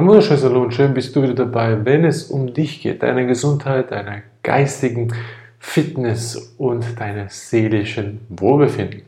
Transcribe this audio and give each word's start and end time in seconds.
Ein 0.00 0.06
wunderschönes 0.06 0.44
Hallo 0.44 0.62
und 0.62 0.72
schön 0.72 0.94
bist 0.94 1.14
du 1.14 1.22
wieder 1.22 1.34
dabei, 1.34 1.84
wenn 1.84 2.06
es 2.06 2.30
um 2.30 2.54
dich 2.54 2.80
geht, 2.80 3.02
deine 3.02 3.26
Gesundheit, 3.26 3.90
deine 3.90 4.22
geistigen 4.42 5.12
Fitness 5.58 6.54
und 6.56 6.98
deine 6.98 7.26
seelischen 7.28 8.22
Wohlbefinden. 8.30 9.02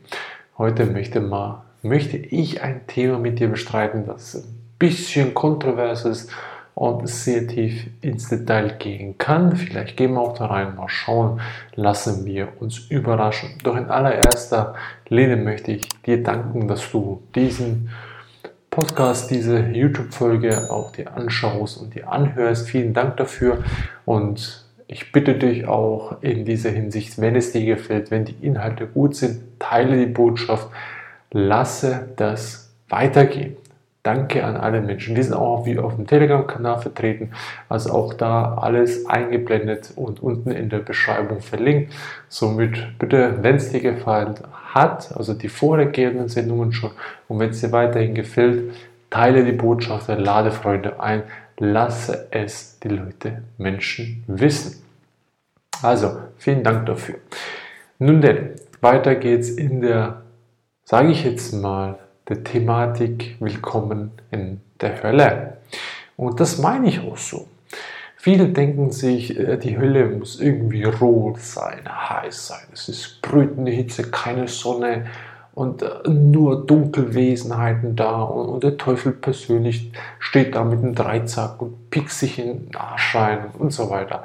Heute 0.55 0.85
möchte, 0.85 1.19
mal, 1.19 1.63
möchte 1.81 2.17
ich 2.17 2.61
ein 2.61 2.85
Thema 2.85 3.17
mit 3.17 3.39
dir 3.39 3.47
bestreiten, 3.47 4.05
das 4.05 4.35
ein 4.35 4.43
bisschen 4.77 5.33
kontrovers 5.33 6.05
ist 6.05 6.31
und 6.75 7.09
sehr 7.09 7.47
tief 7.47 7.87
ins 8.01 8.29
Detail 8.29 8.75
gehen 8.77 9.17
kann. 9.17 9.55
Vielleicht 9.55 9.97
gehen 9.97 10.13
wir 10.13 10.21
auch 10.21 10.37
da 10.37 10.45
rein, 10.45 10.75
mal 10.75 10.89
schauen, 10.89 11.41
lassen 11.73 12.23
wir 12.27 12.49
uns 12.59 12.77
überraschen. 12.91 13.49
Doch 13.63 13.75
in 13.75 13.85
allererster 13.85 14.75
Linie 15.09 15.37
möchte 15.37 15.71
ich 15.71 15.89
dir 16.05 16.21
danken, 16.21 16.67
dass 16.67 16.91
du 16.91 17.23
diesen 17.33 17.89
Podcast, 18.73 19.29
diese 19.29 19.59
YouTube-Folge 19.59 20.71
auch 20.71 20.91
dir 20.91 21.15
anschaust 21.15 21.77
und 21.79 21.93
dir 21.93 22.11
anhörst. 22.11 22.67
Vielen 22.67 22.95
Dank 22.95 23.17
dafür 23.17 23.63
und 24.03 24.65
ich 24.87 25.11
bitte 25.11 25.35
dich 25.35 25.67
auch 25.67 26.23
in 26.23 26.43
dieser 26.43 26.71
Hinsicht, 26.71 27.21
wenn 27.21 27.35
es 27.35 27.51
dir 27.51 27.63
gefällt, 27.65 28.09
wenn 28.09 28.25
die 28.25 28.35
Inhalte 28.41 28.87
gut 28.87 29.15
sind, 29.15 29.43
teile 29.59 29.95
die 29.95 30.11
Botschaft, 30.11 30.69
lasse 31.29 32.09
das 32.15 32.73
weitergehen. 32.89 33.57
Danke 34.03 34.43
an 34.43 34.57
alle 34.57 34.81
Menschen. 34.81 35.15
Die 35.15 35.23
sind 35.23 35.33
auch 35.33 35.65
wie 35.65 35.79
auf 35.79 35.95
dem 35.95 36.05
Telegram-Kanal 36.05 36.81
vertreten. 36.81 37.31
Also 37.69 37.91
auch 37.91 38.13
da 38.13 38.55
alles 38.55 39.05
eingeblendet 39.05 39.93
und 39.95 40.21
unten 40.21 40.51
in 40.51 40.69
der 40.69 40.79
Beschreibung 40.79 41.39
verlinkt. 41.39 41.93
Somit 42.27 42.99
bitte, 42.99 43.37
wenn 43.41 43.55
es 43.55 43.71
dir 43.71 43.79
gefallen 43.79 44.35
hat, 44.73 45.15
also 45.15 45.33
die 45.33 45.47
vorhergehenden 45.47 46.27
Sendungen 46.27 46.73
schon, 46.73 46.91
und 47.29 47.39
wenn 47.39 47.51
es 47.51 47.61
dir 47.61 47.71
weiterhin 47.71 48.13
gefällt, 48.13 48.73
teile 49.09 49.45
die 49.45 49.53
Botschaft, 49.53 50.09
lade 50.09 50.51
Freunde 50.51 50.99
ein, 50.99 51.23
lasse 51.57 52.27
es 52.31 52.79
die 52.79 52.89
Leute, 52.89 53.43
Menschen 53.57 54.25
wissen. 54.27 54.83
Also, 55.81 56.17
vielen 56.37 56.63
Dank 56.63 56.87
dafür. 56.87 57.15
Nun 57.99 58.19
denn, 58.19 58.51
weiter 58.81 59.15
geht's 59.15 59.49
in 59.49 59.81
der, 59.81 60.23
sage 60.83 61.11
ich 61.11 61.23
jetzt 61.23 61.53
mal, 61.53 61.99
der 62.29 62.43
Thematik 62.43 63.35
Willkommen 63.39 64.11
in 64.31 64.61
der 64.79 65.03
Hölle. 65.03 65.57
Und 66.15 66.39
das 66.39 66.57
meine 66.57 66.87
ich 66.87 67.01
auch 67.01 67.17
so. 67.17 67.47
Viele 68.15 68.47
denken 68.47 68.91
sich, 68.91 69.37
äh, 69.37 69.57
die 69.57 69.77
Hölle 69.77 70.05
muss 70.05 70.39
irgendwie 70.39 70.85
rot 70.85 71.39
sein, 71.39 71.81
heiß 71.85 72.47
sein. 72.47 72.65
Es 72.71 72.87
ist 72.87 73.21
brütende 73.21 73.71
Hitze, 73.71 74.09
keine 74.09 74.47
Sonne 74.47 75.07
und 75.53 75.81
äh, 75.81 76.09
nur 76.09 76.65
Dunkelwesenheiten 76.65 77.97
da. 77.97 78.21
Und 78.21 78.63
der 78.63 78.77
Teufel 78.77 79.11
persönlich 79.11 79.91
steht 80.19 80.55
da 80.55 80.63
mit 80.63 80.79
einem 80.79 80.95
Dreizack 80.95 81.61
und 81.61 81.89
pickt 81.89 82.11
sich 82.11 82.39
in 82.39 82.69
den 82.69 82.75
Arsch 82.77 83.15
rein 83.15 83.39
und 83.59 83.73
so 83.73 83.89
weiter. 83.89 84.23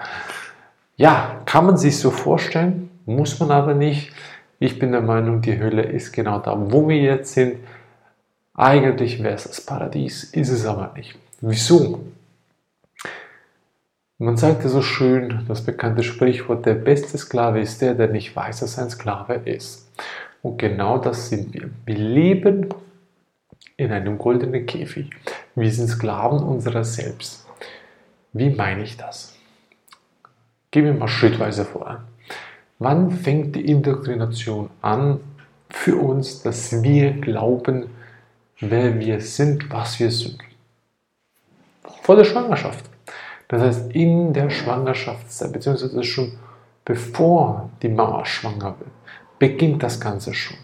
Ja, 0.96 1.40
kann 1.46 1.66
man 1.66 1.76
sich 1.76 1.98
so 1.98 2.12
vorstellen, 2.12 2.90
muss 3.06 3.40
man 3.40 3.50
aber 3.50 3.74
nicht. 3.74 4.12
Ich 4.60 4.78
bin 4.78 4.92
der 4.92 5.00
Meinung, 5.00 5.42
die 5.42 5.58
Hölle 5.58 5.82
ist 5.82 6.12
genau 6.12 6.38
da, 6.38 6.56
wo 6.56 6.88
wir 6.88 6.98
jetzt 6.98 7.34
sind 7.34 7.56
eigentlich 8.58 9.22
wäre 9.22 9.34
es 9.34 9.44
das 9.44 9.60
Paradies, 9.60 10.24
ist 10.24 10.48
es 10.48 10.66
aber 10.66 10.92
nicht. 10.96 11.16
Wieso? 11.40 12.04
Man 14.18 14.36
sagt 14.36 14.64
ja 14.64 14.68
so 14.68 14.82
schön, 14.82 15.44
das 15.46 15.64
bekannte 15.64 16.02
Sprichwort, 16.02 16.66
der 16.66 16.74
beste 16.74 17.16
Sklave 17.16 17.60
ist 17.60 17.80
der, 17.80 17.94
der 17.94 18.08
nicht 18.08 18.34
weiß, 18.34 18.60
dass 18.60 18.76
ein 18.76 18.90
Sklave 18.90 19.34
ist. 19.34 19.88
Und 20.42 20.58
genau 20.58 20.98
das 20.98 21.28
sind 21.28 21.54
wir. 21.54 21.70
Wir 21.86 21.94
leben 21.94 22.68
in 23.76 23.92
einem 23.92 24.18
goldenen 24.18 24.66
Käfig. 24.66 25.10
Wir 25.54 25.70
sind 25.70 25.86
Sklaven 25.86 26.40
unserer 26.40 26.82
selbst. 26.82 27.46
Wie 28.32 28.50
meine 28.50 28.82
ich 28.82 28.96
das? 28.96 29.36
Gehen 30.72 30.84
wir 30.84 30.94
mal 30.94 31.06
schrittweise 31.06 31.64
voran. 31.64 32.00
Wann 32.80 33.12
fängt 33.12 33.54
die 33.54 33.70
Indoktrination 33.70 34.70
an 34.82 35.20
für 35.70 35.96
uns, 35.96 36.42
dass 36.42 36.82
wir 36.82 37.12
glauben, 37.12 37.90
wer 38.60 38.98
wir 38.98 39.20
sind, 39.20 39.70
was 39.70 39.98
wir 40.00 40.10
sind. 40.10 40.38
Vor 42.02 42.16
der 42.16 42.24
Schwangerschaft. 42.24 42.84
Das 43.48 43.62
heißt, 43.62 43.92
in 43.92 44.32
der 44.32 44.50
Schwangerschaftszeit, 44.50 45.52
beziehungsweise 45.52 46.04
schon 46.04 46.32
bevor 46.84 47.70
die 47.82 47.88
Mama 47.88 48.24
schwanger 48.24 48.74
wird, 48.78 48.90
beginnt 49.38 49.82
das 49.82 50.00
Ganze 50.00 50.34
schon. 50.34 50.56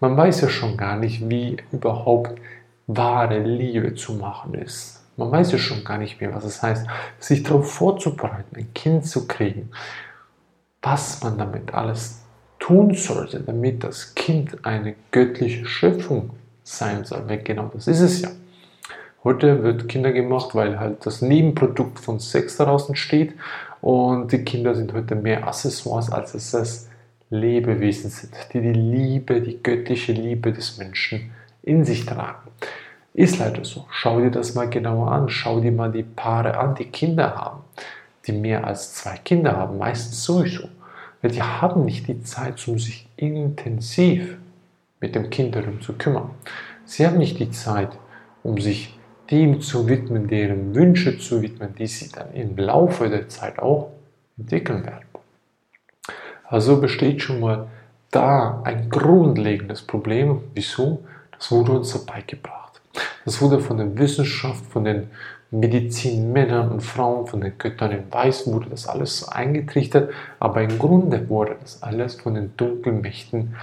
Man 0.00 0.16
weiß 0.16 0.40
ja 0.42 0.48
schon 0.48 0.76
gar 0.76 0.96
nicht, 0.96 1.28
wie 1.28 1.58
überhaupt 1.72 2.40
wahre 2.86 3.38
Liebe 3.38 3.94
zu 3.94 4.14
machen 4.14 4.54
ist. 4.54 5.02
Man 5.16 5.30
weiß 5.30 5.52
ja 5.52 5.58
schon 5.58 5.84
gar 5.84 5.98
nicht 5.98 6.20
mehr, 6.20 6.34
was 6.34 6.44
es 6.44 6.62
heißt, 6.62 6.86
sich 7.18 7.42
darauf 7.42 7.70
vorzubereiten, 7.70 8.56
ein 8.56 8.72
Kind 8.72 9.06
zu 9.06 9.28
kriegen, 9.28 9.70
was 10.80 11.22
man 11.22 11.36
damit 11.36 11.74
alles 11.74 12.22
tun 12.58 12.94
sollte, 12.94 13.40
damit 13.40 13.84
das 13.84 14.14
Kind 14.14 14.64
eine 14.64 14.94
göttliche 15.10 15.66
Schöpfung 15.66 16.30
sein 16.76 17.04
soll. 17.04 17.22
Weil 17.26 17.42
genau 17.42 17.70
das 17.72 17.86
ist 17.86 18.00
es 18.00 18.22
ja. 18.22 18.30
Heute 19.22 19.62
wird 19.62 19.88
Kinder 19.88 20.12
gemacht, 20.12 20.54
weil 20.54 20.80
halt 20.80 21.04
das 21.04 21.20
Nebenprodukt 21.20 21.98
von 21.98 22.20
Sex 22.20 22.56
daraus 22.56 22.88
entsteht 22.88 23.34
und 23.82 24.32
die 24.32 24.44
Kinder 24.44 24.74
sind 24.74 24.94
heute 24.94 25.14
mehr 25.14 25.46
Accessoires, 25.46 26.10
als 26.10 26.34
es 26.34 26.52
das 26.52 26.88
Lebewesen 27.28 28.10
sind, 28.10 28.34
die 28.52 28.60
die 28.60 28.72
Liebe, 28.72 29.42
die 29.42 29.62
göttliche 29.62 30.12
Liebe 30.12 30.52
des 30.52 30.78
Menschen 30.78 31.30
in 31.62 31.84
sich 31.84 32.06
tragen. 32.06 32.50
Ist 33.12 33.38
leider 33.38 33.64
so. 33.64 33.86
Schau 33.90 34.20
dir 34.20 34.30
das 34.30 34.54
mal 34.54 34.68
genauer 34.68 35.12
an. 35.12 35.28
Schau 35.28 35.60
dir 35.60 35.72
mal 35.72 35.90
die 35.90 36.02
Paare 36.02 36.56
an, 36.58 36.74
die 36.74 36.86
Kinder 36.86 37.34
haben, 37.34 37.60
die 38.26 38.32
mehr 38.32 38.66
als 38.66 38.94
zwei 38.94 39.16
Kinder 39.18 39.56
haben, 39.56 39.78
meistens 39.78 40.24
sowieso. 40.24 40.68
Weil 41.20 41.32
die 41.32 41.42
haben 41.42 41.84
nicht 41.84 42.08
die 42.08 42.22
Zeit, 42.22 42.66
um 42.66 42.78
sich 42.78 43.06
intensiv 43.16 44.38
mit 45.00 45.14
dem 45.14 45.30
Kind 45.30 45.56
darum 45.56 45.80
zu 45.80 45.94
kümmern. 45.94 46.30
Sie 46.84 47.06
haben 47.06 47.18
nicht 47.18 47.38
die 47.38 47.50
Zeit, 47.50 47.90
um 48.42 48.58
sich 48.58 48.98
dem 49.30 49.60
zu 49.60 49.88
widmen, 49.88 50.28
deren 50.28 50.74
Wünsche 50.74 51.18
zu 51.18 51.40
widmen, 51.42 51.74
die 51.76 51.86
sie 51.86 52.10
dann 52.10 52.32
im 52.34 52.56
Laufe 52.56 53.08
der 53.08 53.28
Zeit 53.28 53.58
auch 53.58 53.90
entwickeln 54.36 54.84
werden. 54.84 55.04
Also 56.44 56.80
besteht 56.80 57.22
schon 57.22 57.40
mal 57.40 57.68
da 58.10 58.62
ein 58.64 58.90
grundlegendes 58.90 59.82
Problem. 59.82 60.40
Wieso? 60.54 61.04
Das 61.32 61.50
wurde 61.52 61.72
uns 61.72 61.92
dabei 61.92 62.22
gebracht. 62.22 62.80
Das 63.24 63.40
wurde 63.40 63.60
von 63.60 63.78
der 63.78 63.96
Wissenschaft, 63.96 64.66
von 64.66 64.84
den 64.84 65.10
Medizinmännern 65.52 66.70
und 66.70 66.80
Frauen, 66.80 67.26
von 67.26 67.40
den 67.40 67.56
Göttern 67.58 67.92
in 67.92 68.12
Weiß 68.12 68.46
wurde 68.46 68.70
das 68.70 68.86
alles 68.86 69.18
so 69.18 69.26
eingetrichtert, 69.26 70.12
aber 70.38 70.62
im 70.62 70.78
Grunde 70.78 71.28
wurde 71.28 71.56
das 71.60 71.82
alles 71.82 72.16
von 72.16 72.34
den 72.34 72.56
dunklen 72.56 73.00
Mächten 73.00 73.56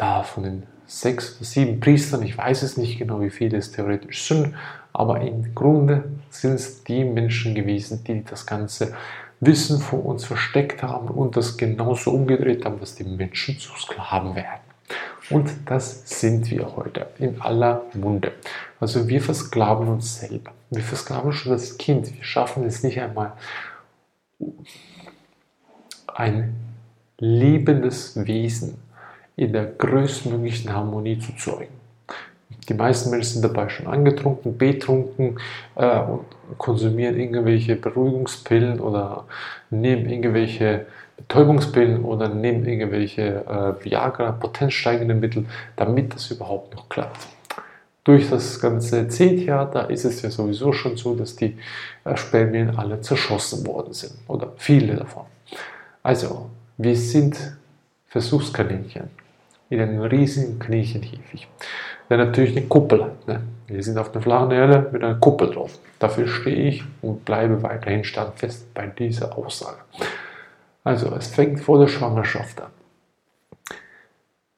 da 0.00 0.22
von 0.22 0.42
den 0.44 0.62
sechs 0.86 1.36
oder 1.36 1.44
sieben 1.44 1.80
Priestern, 1.80 2.22
ich 2.22 2.36
weiß 2.36 2.62
es 2.62 2.76
nicht 2.76 2.98
genau, 2.98 3.20
wie 3.20 3.30
viele 3.30 3.58
es 3.58 3.70
theoretisch 3.70 4.26
sind, 4.26 4.54
aber 4.92 5.20
im 5.20 5.54
Grunde 5.54 6.04
sind 6.30 6.54
es 6.54 6.82
die 6.84 7.04
Menschen 7.04 7.54
gewesen, 7.54 8.02
die 8.04 8.24
das 8.24 8.46
ganze 8.46 8.94
Wissen 9.38 9.80
vor 9.80 10.04
uns 10.04 10.24
versteckt 10.24 10.82
haben 10.82 11.08
und 11.08 11.36
das 11.36 11.56
genauso 11.56 12.10
umgedreht 12.10 12.64
haben, 12.64 12.80
dass 12.80 12.94
die 12.94 13.04
Menschen 13.04 13.58
zu 13.58 13.72
Sklaven 13.76 14.34
werden. 14.34 14.60
Und 15.30 15.50
das 15.66 16.02
sind 16.20 16.50
wir 16.50 16.76
heute 16.76 17.06
in 17.18 17.40
aller 17.40 17.82
Munde. 17.94 18.32
Also 18.80 19.08
wir 19.08 19.22
versklaven 19.22 19.86
uns 19.86 20.18
selber. 20.18 20.50
Wir 20.70 20.82
versklaven 20.82 21.32
schon 21.32 21.52
das 21.52 21.78
Kind. 21.78 22.12
Wir 22.12 22.24
schaffen 22.24 22.64
es 22.64 22.82
nicht 22.82 23.00
einmal, 23.00 23.32
ein 26.08 26.56
lebendes 27.18 28.26
Wesen 28.26 28.89
in 29.40 29.54
der 29.54 29.64
größtmöglichen 29.64 30.70
Harmonie 30.70 31.18
zu 31.18 31.34
zeugen. 31.34 31.72
Die 32.68 32.74
meisten 32.74 33.10
Menschen 33.10 33.40
sind 33.40 33.44
dabei 33.44 33.70
schon 33.70 33.86
angetrunken, 33.86 34.58
betrunken 34.58 35.40
äh, 35.76 36.00
und 36.00 36.26
konsumieren 36.58 37.18
irgendwelche 37.18 37.74
Beruhigungspillen 37.76 38.80
oder 38.80 39.24
nehmen 39.70 40.10
irgendwelche 40.10 40.84
Betäubungspillen 41.16 42.04
oder 42.04 42.28
nehmen 42.28 42.66
irgendwelche 42.66 43.22
äh, 43.46 43.82
Viagra, 43.84 44.32
potenzsteigende 44.32 45.14
Mittel, 45.14 45.46
damit 45.74 46.14
das 46.14 46.30
überhaupt 46.30 46.74
noch 46.74 46.90
klappt. 46.90 47.26
Durch 48.04 48.28
das 48.28 48.60
ganze 48.60 49.08
C-Theater 49.08 49.88
ist 49.88 50.04
es 50.04 50.20
ja 50.20 50.30
sowieso 50.30 50.74
schon 50.74 50.98
so, 50.98 51.14
dass 51.14 51.34
die 51.34 51.56
äh, 52.04 52.14
Spermien 52.14 52.76
alle 52.76 53.00
zerschossen 53.00 53.66
worden 53.66 53.94
sind 53.94 54.12
oder 54.28 54.52
viele 54.58 54.96
davon. 54.96 55.24
Also, 56.02 56.50
wir 56.76 56.96
sind 56.96 57.56
Versuchskaninchen 58.06 59.19
in 59.70 59.80
einem 59.80 60.02
riesigen 60.02 60.58
Kaninchenkäfig, 60.58 61.48
der 62.10 62.18
natürlich 62.18 62.56
eine 62.56 62.66
Kuppel 62.66 63.04
hat. 63.04 63.26
Ne? 63.26 63.42
Wir 63.68 63.82
sind 63.82 63.96
auf 63.96 64.12
einer 64.12 64.20
flachen 64.20 64.50
Erde 64.50 64.90
mit 64.92 65.02
einer 65.02 65.14
Kuppel 65.14 65.50
drauf. 65.52 65.78
Dafür 65.98 66.26
stehe 66.26 66.68
ich 66.68 66.84
und 67.02 67.24
bleibe 67.24 67.62
weiterhin 67.62 68.04
standfest 68.04 68.74
bei 68.74 68.88
dieser 68.88 69.38
Aussage. 69.38 69.78
Also, 70.82 71.14
es 71.14 71.28
fängt 71.28 71.60
vor 71.60 71.78
der 71.78 71.88
Schwangerschaft 71.88 72.60
an. 72.60 72.70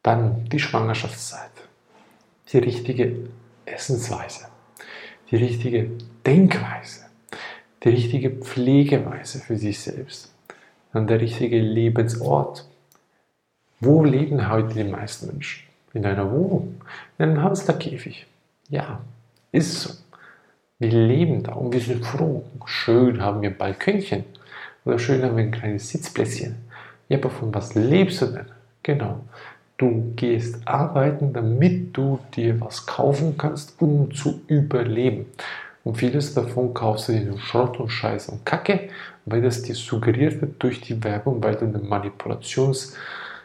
Dann 0.03 0.45
die 0.47 0.59
Schwangerschaftszeit. 0.59 1.51
Die 2.53 2.59
richtige 2.59 3.29
Essensweise. 3.67 4.47
Die 5.31 5.37
richtige 5.37 5.91
Denkweise, 6.27 7.07
die 7.83 7.89
richtige 7.89 8.31
Pflegeweise 8.31 9.39
für 9.41 9.57
sich 9.57 9.81
selbst, 9.81 10.33
dann 10.93 11.07
der 11.07 11.21
richtige 11.21 11.59
Lebensort. 11.59 12.67
Wo 13.85 14.05
leben 14.05 14.49
heute 14.49 14.75
die 14.75 14.85
meisten 14.85 15.27
Menschen? 15.27 15.65
In 15.93 16.07
einer 16.07 16.31
Wohnung, 16.31 16.81
in 17.19 17.25
einem 17.25 17.43
Hamsterkäfig. 17.43 18.29
Ja, 18.69 19.01
ist 19.51 19.81
so. 19.81 19.91
Wir 20.79 20.91
leben 20.91 21.43
da 21.43 21.55
und 21.55 21.73
wir 21.73 21.81
sind 21.81 22.07
froh. 22.07 22.45
Schön 22.65 23.21
haben 23.21 23.43
wir 23.43 23.51
ein 23.51 23.59
Balkönchen 23.59 24.23
oder 24.85 25.01
schön 25.01 25.25
haben 25.25 25.37
wir 25.37 25.43
ein 25.43 25.51
kleines 25.51 25.89
Sitzplätzchen. 25.89 26.55
Ja, 27.09 27.19
aber 27.19 27.31
von 27.31 27.53
was 27.53 27.75
lebst 27.75 28.23
du 28.23 28.27
denn? 28.27 28.47
Genau. 28.85 29.19
Du 29.79 30.13
gehst 30.15 30.61
arbeiten, 30.65 31.33
damit 31.33 31.97
du 31.97 32.21
dir 32.37 32.61
was 32.61 32.87
kaufen 32.87 33.37
kannst, 33.37 33.83
um 33.83 34.15
zu 34.15 34.43
überleben. 34.47 35.27
Und 35.83 35.97
vieles 35.97 36.35
davon 36.35 36.73
kaufst 36.73 37.09
du 37.09 37.15
dir 37.15 37.37
Schrott 37.37 37.81
und 37.81 37.89
Scheiß 37.89 38.29
und 38.29 38.47
Kacke, 38.47 38.91
weil 39.27 39.43
das 39.43 39.63
dir 39.63 39.75
suggeriert 39.75 40.41
wird 40.41 40.63
durch 40.63 40.81
die 40.81 41.03
Werbung, 41.03 41.43
weil 41.43 41.57
du 41.57 41.65
ein 41.65 41.89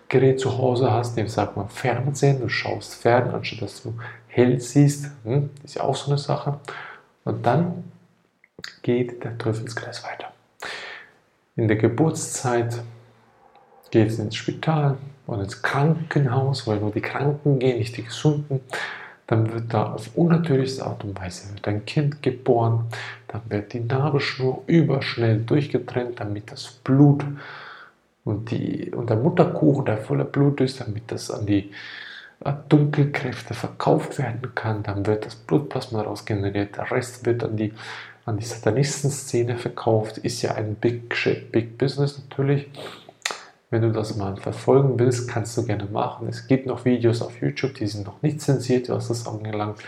Manipulationsgerät 0.08 0.40
zu 0.40 0.58
Hause 0.58 0.92
hast, 0.92 1.18
dem 1.18 1.28
sagt 1.28 1.58
man 1.58 1.70
Fernsehen, 1.70 2.40
du 2.40 2.50
schaust 2.50 2.96
fern, 2.96 3.30
anstatt 3.34 3.62
dass 3.62 3.84
du 3.84 3.94
hell 4.28 4.60
siehst. 4.60 5.12
Hm? 5.24 5.50
Ist 5.64 5.76
ja 5.76 5.84
auch 5.84 5.96
so 5.96 6.12
eine 6.12 6.18
Sache. 6.18 6.60
Und 7.24 7.46
dann 7.46 7.84
geht 8.82 9.24
der 9.24 9.38
Teufelskreis 9.38 10.04
weiter. 10.04 10.32
In 11.56 11.68
der 11.68 11.78
Geburtszeit 11.78 12.82
geht 13.92 14.10
es 14.10 14.20
ins 14.20 14.36
Spital 14.36 14.98
oder 15.26 15.44
ins 15.44 15.62
Krankenhaus, 15.62 16.68
weil 16.68 16.80
nur 16.80 16.92
die 16.92 17.02
Kranken 17.02 17.60
gehen, 17.60 17.80
nicht 17.80 17.98
die 17.98 18.04
Gesunden. 18.04 18.62
Dann 19.26 19.52
wird 19.52 19.74
da 19.74 19.94
auf 19.94 20.16
unnatürlichste 20.16 20.86
Art 20.86 21.04
und 21.04 21.20
Weise 21.20 21.50
ein 21.64 21.86
Kind 21.86 22.24
geboren. 22.24 22.86
Dann 23.28 23.42
wird 23.50 23.74
die 23.74 23.82
Nabelschnur 23.82 24.64
überschnell 24.68 25.40
durchgetrennt, 25.40 26.22
damit 26.22 26.50
das 26.50 26.68
Blut 26.84 27.26
und, 28.28 28.52
die, 28.52 28.92
und 28.92 29.10
der 29.10 29.18
Mutterkuchen, 29.18 29.86
der 29.86 29.98
voller 29.98 30.26
Blut 30.26 30.60
ist, 30.60 30.82
damit 30.82 31.12
das 31.12 31.32
an 31.32 31.46
die 31.46 31.72
Dunkelkräfte 32.70 33.54
verkauft 33.54 34.20
werden 34.20 34.54
kann. 34.54 34.84
Dann 34.84 35.06
wird 35.06 35.26
das 35.26 35.36
Blutplasma 35.36 36.04
daraus 36.04 36.26
generiert. 36.26 36.76
Der 36.76 36.92
Rest 36.92 37.26
wird 37.26 37.44
an 37.44 37.56
die, 37.56 37.74
an 38.26 38.38
die 38.38 38.46
Satanistenszene 38.46 39.58
verkauft. 39.58 40.18
Ist 40.18 40.42
ja 40.42 40.56
ein 40.56 40.76
Big 40.76 41.16
Shit, 41.16 41.52
Big 41.54 41.78
Business 41.78 42.22
natürlich. 42.22 42.70
Wenn 43.70 43.82
du 43.82 43.92
das 43.92 44.16
mal 44.18 44.36
verfolgen 44.36 45.00
willst, 45.00 45.30
kannst 45.30 45.58
du 45.58 45.66
gerne 45.66 45.86
machen. 45.86 46.28
Es 46.28 46.48
gibt 46.48 46.68
noch 46.68 46.86
Videos 46.86 47.22
auf 47.22 47.42
YouTube, 47.42 47.76
die 47.76 47.88
sind 47.88 48.06
noch 48.06 48.22
nicht 48.22 48.42
zensiert, 48.42 48.90
was 48.90 49.08
das 49.08 49.26
angelangt. 49.26 49.80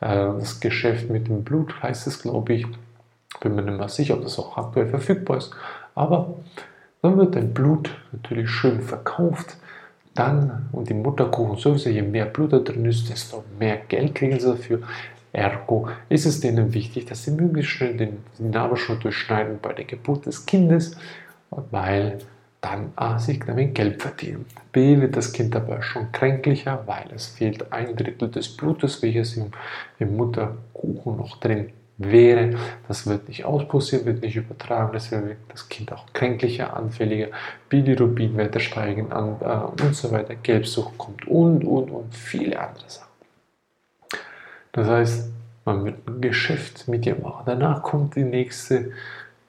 Äh, 0.00 0.08
das 0.38 0.60
Geschäft 0.60 1.08
mit 1.10 1.28
dem 1.28 1.44
Blut 1.44 1.82
heißt 1.82 2.06
es, 2.06 2.22
glaube 2.22 2.54
ich. 2.54 2.66
Bin 3.40 3.54
mir 3.54 3.62
nicht 3.62 3.78
mehr 3.78 3.88
sicher, 3.88 4.14
ob 4.14 4.22
das 4.22 4.38
auch 4.38 4.56
aktuell 4.56 4.88
verfügbar 4.88 5.38
ist. 5.38 5.52
Aber 5.94 6.34
dann 7.02 7.16
wird 7.18 7.34
dein 7.34 7.52
Blut 7.52 7.90
natürlich 8.12 8.48
schön 8.48 8.80
verkauft. 8.80 9.56
Dann, 10.14 10.68
und 10.72 10.88
die 10.88 10.94
Mutterkuchen 10.94 11.56
sowieso, 11.56 11.88
je 11.90 12.02
mehr 12.02 12.26
Blut 12.26 12.52
da 12.52 12.58
drin 12.58 12.84
ist, 12.84 13.10
desto 13.10 13.44
mehr 13.58 13.78
Geld 13.88 14.14
kriegen 14.14 14.38
sie 14.38 14.46
dafür. 14.46 14.82
Ergo 15.32 15.88
ist 16.10 16.26
es 16.26 16.40
denen 16.40 16.74
wichtig, 16.74 17.06
dass 17.06 17.24
sie 17.24 17.30
möglichst 17.30 17.72
schnell 17.72 17.96
den 17.96 18.18
Nabelschnur 18.38 18.98
durchschneiden 18.98 19.58
bei 19.60 19.72
der 19.72 19.86
Geburt 19.86 20.26
des 20.26 20.44
Kindes, 20.44 20.96
weil 21.50 22.18
dann 22.60 22.92
A, 22.94 23.18
sich 23.18 23.40
damit 23.40 23.74
Geld 23.74 24.00
verdienen. 24.00 24.44
B, 24.70 25.00
wird 25.00 25.16
das 25.16 25.32
Kind 25.32 25.54
dabei 25.54 25.80
schon 25.80 26.12
kränklicher, 26.12 26.84
weil 26.86 27.06
es 27.14 27.26
fehlt 27.26 27.72
ein 27.72 27.96
Drittel 27.96 28.30
des 28.30 28.56
Blutes, 28.56 29.02
welches 29.02 29.36
im, 29.36 29.50
im 29.98 30.16
Mutterkuchen 30.16 31.16
noch 31.16 31.40
drin 31.40 31.70
wäre. 31.98 32.54
Das 32.88 33.06
wird 33.06 33.28
nicht 33.28 33.44
auspussiert, 33.44 34.04
wird 34.04 34.22
nicht 34.22 34.36
übertragen, 34.36 34.90
deswegen 34.92 35.28
wird 35.28 35.38
das 35.48 35.68
Kind 35.68 35.92
auch 35.92 36.06
kränklicher, 36.12 36.76
anfälliger, 36.76 37.28
Bilirubinwerte 37.68 38.60
steigen 38.60 39.12
an 39.12 39.36
äh, 39.40 39.82
und 39.82 39.94
so 39.94 40.10
weiter, 40.10 40.34
Gelbsucht 40.34 40.96
kommt 40.98 41.26
und, 41.26 41.64
und, 41.64 41.90
und 41.90 42.14
viele 42.14 42.58
andere 42.58 42.88
Sachen. 42.88 43.08
Das 44.72 44.88
heißt, 44.88 45.28
man 45.64 45.84
wird 45.84 46.08
ein 46.08 46.20
Geschäft 46.20 46.88
mit 46.88 47.04
dir 47.04 47.16
machen. 47.16 47.42
Danach 47.46 47.82
kommt 47.82 48.16
die 48.16 48.24
nächste 48.24 48.90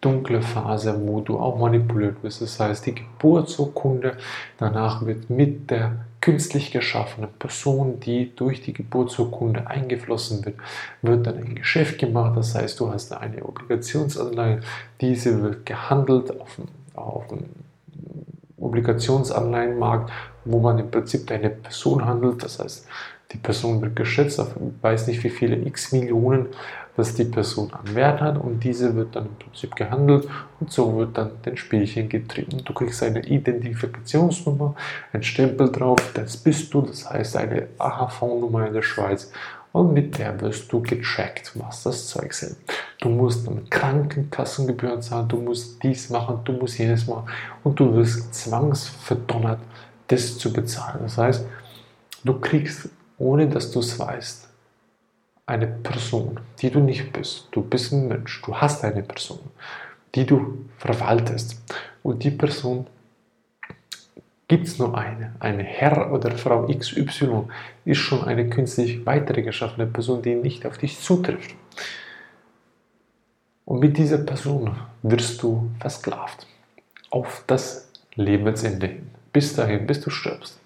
dunkle 0.01 0.41
Phase, 0.41 0.99
wo 1.07 1.21
du 1.21 1.39
auch 1.39 1.57
manipuliert 1.57 2.21
wirst. 2.23 2.41
Das 2.41 2.59
heißt, 2.59 2.85
die 2.85 2.95
Geburtsurkunde 2.95 4.17
danach 4.57 5.05
wird 5.05 5.29
mit 5.29 5.71
der 5.71 6.05
künstlich 6.23 6.71
geschaffenen 6.71 7.29
Person, 7.37 7.99
die 7.99 8.33
durch 8.33 8.61
die 8.61 8.71
Geburtsurkunde 8.71 9.67
eingeflossen 9.67 10.45
wird, 10.45 10.55
wird 11.01 11.27
dann 11.27 11.37
ein 11.37 11.55
Geschäft 11.55 11.99
gemacht. 11.99 12.37
Das 12.37 12.55
heißt, 12.55 12.79
du 12.79 12.89
hast 12.93 13.11
eine 13.11 13.43
Obligationsanleihe, 13.43 14.61
diese 15.01 15.41
wird 15.43 15.65
gehandelt 15.65 16.39
auf 16.39 16.55
dem, 16.55 16.69
auf 16.93 17.27
dem 17.27 17.43
Obligationsanleihenmarkt, 18.55 20.13
wo 20.45 20.61
man 20.61 20.79
im 20.79 20.89
Prinzip 20.89 21.27
deine 21.27 21.49
Person 21.49 22.05
handelt. 22.05 22.41
Das 22.41 22.57
heißt, 22.57 22.87
die 23.33 23.37
Person 23.37 23.81
wird 23.81 23.97
geschätzt 23.97 24.39
auf, 24.39 24.55
weiß 24.81 25.07
nicht 25.07 25.25
wie 25.25 25.29
viele 25.29 25.57
x 25.57 25.91
Millionen 25.91 26.45
das 26.95 27.15
die 27.15 27.25
Person 27.25 27.71
an 27.73 27.95
Wert 27.95 28.21
hat 28.21 28.37
und 28.37 28.63
diese 28.63 28.95
wird 28.95 29.15
dann 29.15 29.25
im 29.25 29.35
Prinzip 29.35 29.75
gehandelt 29.75 30.27
und 30.59 30.71
so 30.71 30.95
wird 30.97 31.17
dann 31.17 31.31
den 31.43 31.57
Spielchen 31.57 32.07
getrieben. 32.07 32.63
Du 32.63 32.73
kriegst 32.73 33.01
eine 33.01 33.25
Identifikationsnummer, 33.25 34.75
ein 35.11 35.23
Stempel 35.23 35.71
drauf, 35.71 36.11
das 36.13 36.37
bist 36.37 36.73
du, 36.73 36.81
das 36.81 37.09
heißt 37.09 37.37
eine 37.37 37.67
AHV-Nummer 37.79 38.67
in 38.67 38.73
der 38.73 38.83
Schweiz 38.83 39.31
und 39.71 39.91
mit 39.91 40.19
der 40.19 40.39
wirst 40.39 40.71
du 40.71 40.81
gecheckt, 40.81 41.51
was 41.55 41.83
das 41.83 42.07
Zeug 42.07 42.33
sind. 42.33 42.57
Du 43.01 43.09
musst 43.09 43.47
dann 43.47 43.67
Krankenkassengebühren 43.69 45.01
zahlen, 45.01 45.27
du 45.27 45.37
musst 45.37 45.81
dies 45.81 46.11
machen, 46.11 46.39
du 46.45 46.53
musst 46.53 46.77
jenes 46.77 47.07
machen 47.07 47.27
und 47.63 47.79
du 47.79 47.93
wirst 47.95 48.33
zwangsverdonnert, 48.35 49.59
das 50.07 50.37
zu 50.37 50.53
bezahlen. 50.53 50.99
Das 51.01 51.17
heißt, 51.17 51.45
du 52.23 52.39
kriegst, 52.39 52.89
ohne 53.17 53.49
dass 53.49 53.71
du 53.71 53.79
es 53.79 53.97
weißt, 53.97 54.42
eine 55.45 55.67
Person, 55.67 56.39
die 56.59 56.69
du 56.69 56.79
nicht 56.79 57.11
bist. 57.11 57.47
Du 57.51 57.61
bist 57.61 57.91
ein 57.91 58.07
Mensch, 58.07 58.41
du 58.41 58.55
hast 58.55 58.83
eine 58.83 59.03
Person, 59.03 59.39
die 60.15 60.25
du 60.25 60.65
verwaltest. 60.77 61.61
Und 62.01 62.23
die 62.23 62.31
Person 62.31 62.87
gibt 64.47 64.67
es 64.67 64.79
nur 64.79 64.97
eine. 64.97 65.35
Eine 65.39 65.63
Herr 65.63 66.11
oder 66.11 66.31
Frau 66.31 66.67
XY 66.67 67.45
ist 67.85 67.97
schon 67.97 68.23
eine 68.23 68.49
künstlich 68.49 69.05
weitere 69.05 69.41
geschaffene 69.41 69.87
Person, 69.87 70.21
die 70.21 70.35
nicht 70.35 70.65
auf 70.65 70.77
dich 70.77 70.99
zutrifft. 70.99 71.55
Und 73.65 73.79
mit 73.79 73.97
dieser 73.97 74.19
Person 74.19 74.75
wirst 75.01 75.41
du 75.41 75.71
versklavt. 75.79 76.47
Auf 77.09 77.43
das 77.47 77.89
Lebensende 78.15 78.87
hin. 78.87 79.09
Bis 79.31 79.55
dahin, 79.55 79.87
bis 79.87 80.01
du 80.01 80.09
stirbst. 80.09 80.59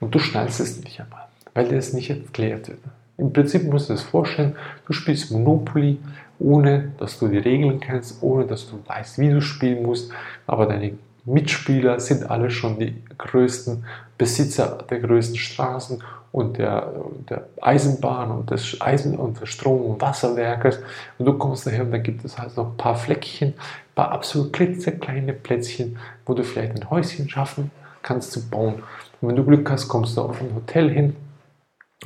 Und 0.00 0.14
du 0.14 0.18
schnallst 0.18 0.60
es 0.60 0.82
nicht 0.82 1.00
einmal, 1.00 1.26
weil 1.54 1.68
dir 1.68 1.78
es 1.78 1.92
nicht 1.92 2.10
erklärt 2.10 2.68
wird. 2.68 2.80
Im 3.18 3.32
Prinzip 3.32 3.64
musst 3.64 3.88
du 3.88 3.94
dir 3.94 3.98
das 3.98 4.08
vorstellen, 4.08 4.56
du 4.86 4.92
spielst 4.92 5.30
Monopoly, 5.30 5.98
ohne 6.38 6.92
dass 6.98 7.18
du 7.18 7.28
die 7.28 7.38
Regeln 7.38 7.80
kennst, 7.80 8.22
ohne 8.22 8.46
dass 8.46 8.68
du 8.68 8.78
weißt, 8.86 9.18
wie 9.18 9.30
du 9.30 9.40
spielen 9.40 9.82
musst, 9.82 10.12
aber 10.46 10.66
deine 10.66 10.92
Mitspieler 11.24 11.98
sind 11.98 12.30
alle 12.30 12.50
schon 12.50 12.78
die 12.78 13.02
größten 13.18 13.84
Besitzer 14.16 14.84
der 14.88 15.00
größten 15.00 15.36
Straßen 15.36 16.02
und 16.30 16.58
der, 16.58 16.92
der 17.28 17.48
Eisenbahn 17.60 18.30
und 18.30 18.50
des 18.50 18.80
Eisen 18.80 19.16
und 19.16 19.40
des 19.40 19.48
Strom- 19.48 19.86
und 19.86 20.00
Wasserwerkes. 20.00 20.78
Und 21.18 21.26
du 21.26 21.32
kommst 21.32 21.66
daher 21.66 21.82
und 21.82 21.90
da 21.90 21.98
gibt 21.98 22.24
es 22.24 22.38
halt 22.38 22.56
noch 22.56 22.70
ein 22.70 22.76
paar 22.76 22.94
Fleckchen, 22.94 23.48
ein 23.48 23.94
paar 23.94 24.12
absolut 24.12 24.52
klitzekleine 24.52 25.32
Plätzchen, 25.32 25.96
wo 26.26 26.34
du 26.34 26.44
vielleicht 26.44 26.76
ein 26.76 26.90
Häuschen 26.90 27.28
schaffen 27.28 27.70
kannst 28.02 28.32
zu 28.32 28.48
bauen. 28.48 28.82
Und 29.20 29.28
wenn 29.28 29.36
du 29.36 29.44
Glück 29.44 29.68
hast, 29.70 29.88
kommst 29.88 30.16
du 30.16 30.22
auf 30.22 30.40
ein 30.40 30.54
Hotel 30.54 30.90
hin 30.90 31.16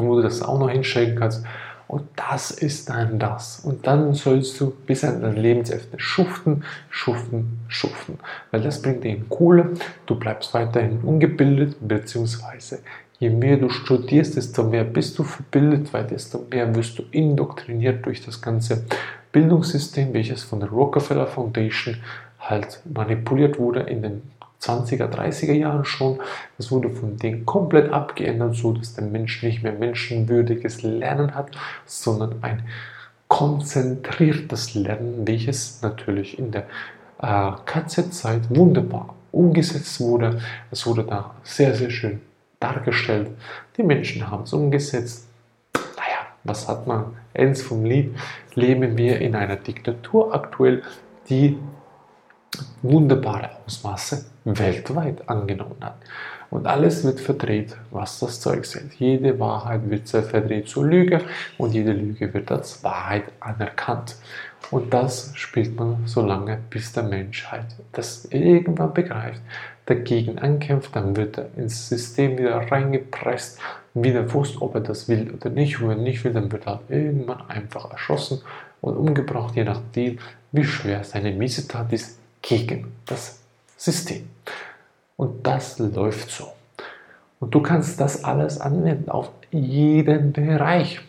wo 0.07 0.17
du 0.17 0.23
das 0.23 0.43
auch 0.43 0.59
noch 0.59 0.71
hinstellen 0.71 1.19
kannst. 1.19 1.45
Und 1.89 2.05
das 2.15 2.53
ist 2.53 2.89
dann 2.89 3.19
das. 3.19 3.61
Und 3.65 3.85
dann 3.85 4.15
sollst 4.15 4.61
du 4.61 4.73
bis 4.87 5.03
an 5.03 5.23
dein 5.23 5.35
Lebensende 5.35 5.99
schuften, 5.99 6.63
schuften, 6.89 7.59
schuften. 7.67 8.19
Weil 8.53 8.61
das 8.61 8.81
bringt 8.81 9.03
dir 9.03 9.21
Kohle. 9.29 9.71
Du 10.07 10.15
bleibst 10.15 10.55
weiterhin 10.55 11.01
ungebildet, 11.01 11.77
beziehungsweise 11.81 12.79
je 13.19 13.31
mehr 13.31 13.57
du 13.57 13.71
studierst, 13.71 14.37
desto 14.37 14.63
mehr 14.63 14.85
bist 14.85 15.19
du 15.19 15.25
verbildet, 15.25 15.93
weil 15.93 16.05
desto 16.05 16.47
mehr 16.51 16.73
wirst 16.77 16.99
du 16.99 17.03
indoktriniert 17.11 18.07
durch 18.07 18.25
das 18.25 18.41
ganze 18.41 18.85
Bildungssystem, 19.33 20.15
welches 20.15 20.45
von 20.45 20.61
der 20.61 20.71
Rockefeller 20.71 21.27
Foundation 21.27 21.97
halt 22.39 22.81
manipuliert 22.93 23.59
wurde 23.59 23.81
in 23.81 24.03
den 24.03 24.23
20er, 24.61 25.09
30er 25.09 25.53
Jahren 25.53 25.85
schon. 25.85 26.21
Das 26.59 26.71
wurde 26.71 26.91
von 26.91 27.17
denen 27.17 27.47
komplett 27.47 27.93
abgeändert, 27.93 28.55
so 28.57 28.73
dass 28.73 28.95
der 28.95 29.05
Mensch 29.05 29.43
nicht 29.43 29.63
mehr 29.63 29.73
menschenwürdiges 29.73 30.83
Lernen 30.83 31.35
hat, 31.35 31.51
sondern 31.87 32.43
ein 32.43 32.65
konzentriertes 33.29 34.75
Lernen, 34.75 35.27
welches 35.27 35.83
natürlich 35.83 36.39
in 36.39 36.51
der 36.51 36.67
äh, 37.23 37.53
KZ-Zeit 37.65 38.51
wunderbar 38.51 39.15
umgesetzt 39.33 40.01
wurde. 40.01 40.41
Es 40.71 40.87
wurde 40.87 41.05
da 41.05 41.35
sehr, 41.43 41.75
sehr 41.75 41.91
schön 41.91 42.21
dargestellt. 42.59 43.31
Die 43.77 43.83
Menschen 43.83 44.31
haben 44.31 44.43
es 44.43 44.53
umgesetzt. 44.53 45.27
Naja, 45.75 46.27
Was 46.45 46.69
hat 46.69 46.87
man? 46.87 47.17
Eins 47.33 47.63
vom 47.63 47.85
Lied, 47.85 48.15
leben 48.55 48.97
wir 48.97 49.21
in 49.21 49.37
einer 49.37 49.57
Diktatur 49.57 50.35
aktuell, 50.35 50.83
die 51.29 51.57
wunderbare 52.83 53.51
Ausmaße 53.67 54.25
weltweit 54.45 55.29
angenommen 55.29 55.77
hat. 55.81 55.97
Und 56.51 56.67
alles 56.67 57.05
wird 57.05 57.21
verdreht, 57.21 57.77
was 57.93 58.19
das 58.19 58.41
Zeug 58.41 58.65
sind. 58.65 58.93
Jede 58.95 59.39
Wahrheit 59.39 59.89
wird 59.89 60.09
verdreht 60.09 60.69
zur 60.69 60.85
Lüge 60.85 61.21
und 61.59 61.73
jede 61.73 61.93
Lüge 61.93 62.35
wird 62.35 62.51
als 62.51 62.83
Wahrheit 62.83 63.25
anerkannt. 63.39 64.17
Und 64.73 64.93
das 64.93 65.33
spielt 65.35 65.77
man 65.77 66.07
so 66.07 66.23
lange, 66.23 66.59
bis 66.69 66.93
der 66.93 67.05
Mensch 67.05 67.47
halt 67.47 67.67
das 67.93 68.25
irgendwann 68.27 68.95
begreift, 68.95 69.41
dagegen 69.87 70.39
ankämpft, 70.39 70.95
dann 70.95 71.17
wird 71.17 71.39
er 71.39 71.49
ins 71.57 71.89
System 71.89 72.37
wieder 72.37 72.57
reingepresst, 72.71 73.61
wieder 73.95 74.33
wusst, 74.33 74.61
ob 74.61 74.75
er 74.75 74.81
das 74.81 75.09
will 75.09 75.33
oder 75.33 75.51
nicht. 75.51 75.81
Und 75.81 75.89
wenn 75.89 75.99
er 75.99 76.05
nicht 76.05 76.25
will, 76.25 76.33
dann 76.33 76.51
wird 76.51 76.67
er 76.67 76.81
irgendwann 76.89 77.49
einfach 77.49 77.91
erschossen 77.91 78.41
und 78.81 78.97
umgebracht, 78.97 79.55
je 79.55 79.65
nachdem, 79.65 80.19
wie 80.53 80.65
schwer 80.65 81.05
seine 81.05 81.33
Missetat 81.33 81.93
ist 81.93 82.20
gegen 82.43 82.93
das 83.07 83.41
System. 83.77 84.29
Und 85.17 85.47
das 85.47 85.79
läuft 85.79 86.31
so. 86.31 86.53
Und 87.41 87.55
du 87.55 87.61
kannst 87.61 88.01
das 88.01 88.25
alles 88.25 88.61
anwenden 88.61 89.11
auf 89.11 89.31
jeden 89.51 90.33
Bereich. 90.33 91.01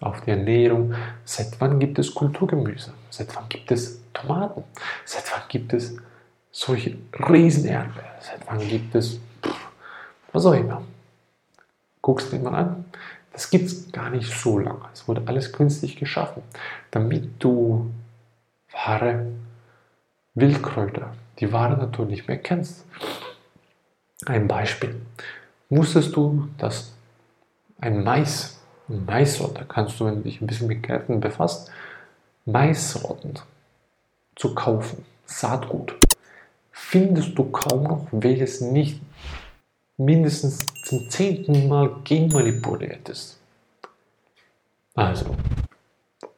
Auf 0.00 0.22
die 0.22 0.30
Ernährung. 0.30 0.94
Seit 1.24 1.60
wann 1.60 1.78
gibt 1.78 1.98
es 1.98 2.14
Kulturgemüse? 2.14 2.92
Seit 3.10 3.34
wann 3.36 3.48
gibt 3.48 3.70
es 3.70 4.00
Tomaten? 4.14 4.64
Seit 5.04 5.30
wann 5.32 5.42
gibt 5.48 5.72
es 5.74 5.96
solche 6.50 6.96
Riesenerdbeeren? 7.28 8.10
Seit 8.20 8.40
wann 8.46 8.66
gibt 8.66 8.94
es 8.94 9.20
was 10.32 10.46
auch 10.46 10.54
immer? 10.54 10.82
Guckst 12.02 12.32
du 12.32 12.36
dir 12.36 12.42
mal 12.42 12.54
an. 12.54 12.84
Das 13.32 13.50
gibt 13.50 13.66
es 13.66 13.90
gar 13.92 14.10
nicht 14.10 14.32
so 14.32 14.58
lange. 14.58 14.84
Es 14.92 15.06
wurde 15.06 15.22
alles 15.26 15.52
künstlich 15.52 15.96
geschaffen, 15.96 16.42
damit 16.90 17.42
du 17.42 17.90
wahre 18.72 19.26
Wildkräuter, 20.34 21.14
die 21.38 21.52
wahre 21.52 21.76
Natur 21.76 22.06
nicht 22.06 22.28
mehr 22.28 22.38
kennst. 22.38 22.84
Ein 24.26 24.46
Beispiel. 24.48 25.00
Wusstest 25.68 26.14
du, 26.16 26.48
dass 26.58 26.92
ein 27.78 28.04
Mais, 28.04 28.60
ein 28.88 29.04
Maissorte, 29.04 29.64
kannst 29.66 29.98
du, 29.98 30.06
wenn 30.06 30.16
du 30.16 30.22
dich 30.22 30.40
ein 30.40 30.46
bisschen 30.46 30.68
mit 30.68 30.82
Gärten 30.82 31.20
befasst, 31.20 31.70
Maissorten 32.44 33.34
zu 34.36 34.54
kaufen, 34.54 35.04
Saatgut, 35.26 35.96
findest 36.72 37.38
du 37.38 37.44
kaum 37.44 37.84
noch, 37.84 38.08
welches 38.10 38.60
nicht 38.60 39.00
mindestens 39.96 40.66
zum 40.84 41.08
zehnten 41.10 41.68
Mal 41.68 41.94
genmanipuliert 42.04 43.08
ist. 43.08 43.38
Also, 44.94 45.36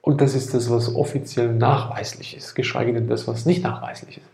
und 0.02 0.20
das 0.20 0.34
ist 0.34 0.52
das, 0.52 0.68
was 0.68 0.94
offiziell 0.94 1.52
nachweislich 1.54 2.36
ist, 2.36 2.54
geschweige 2.54 2.92
denn 2.92 3.08
das, 3.08 3.26
was 3.28 3.46
nicht 3.46 3.62
nachweislich 3.62 4.18
ist. 4.18 4.26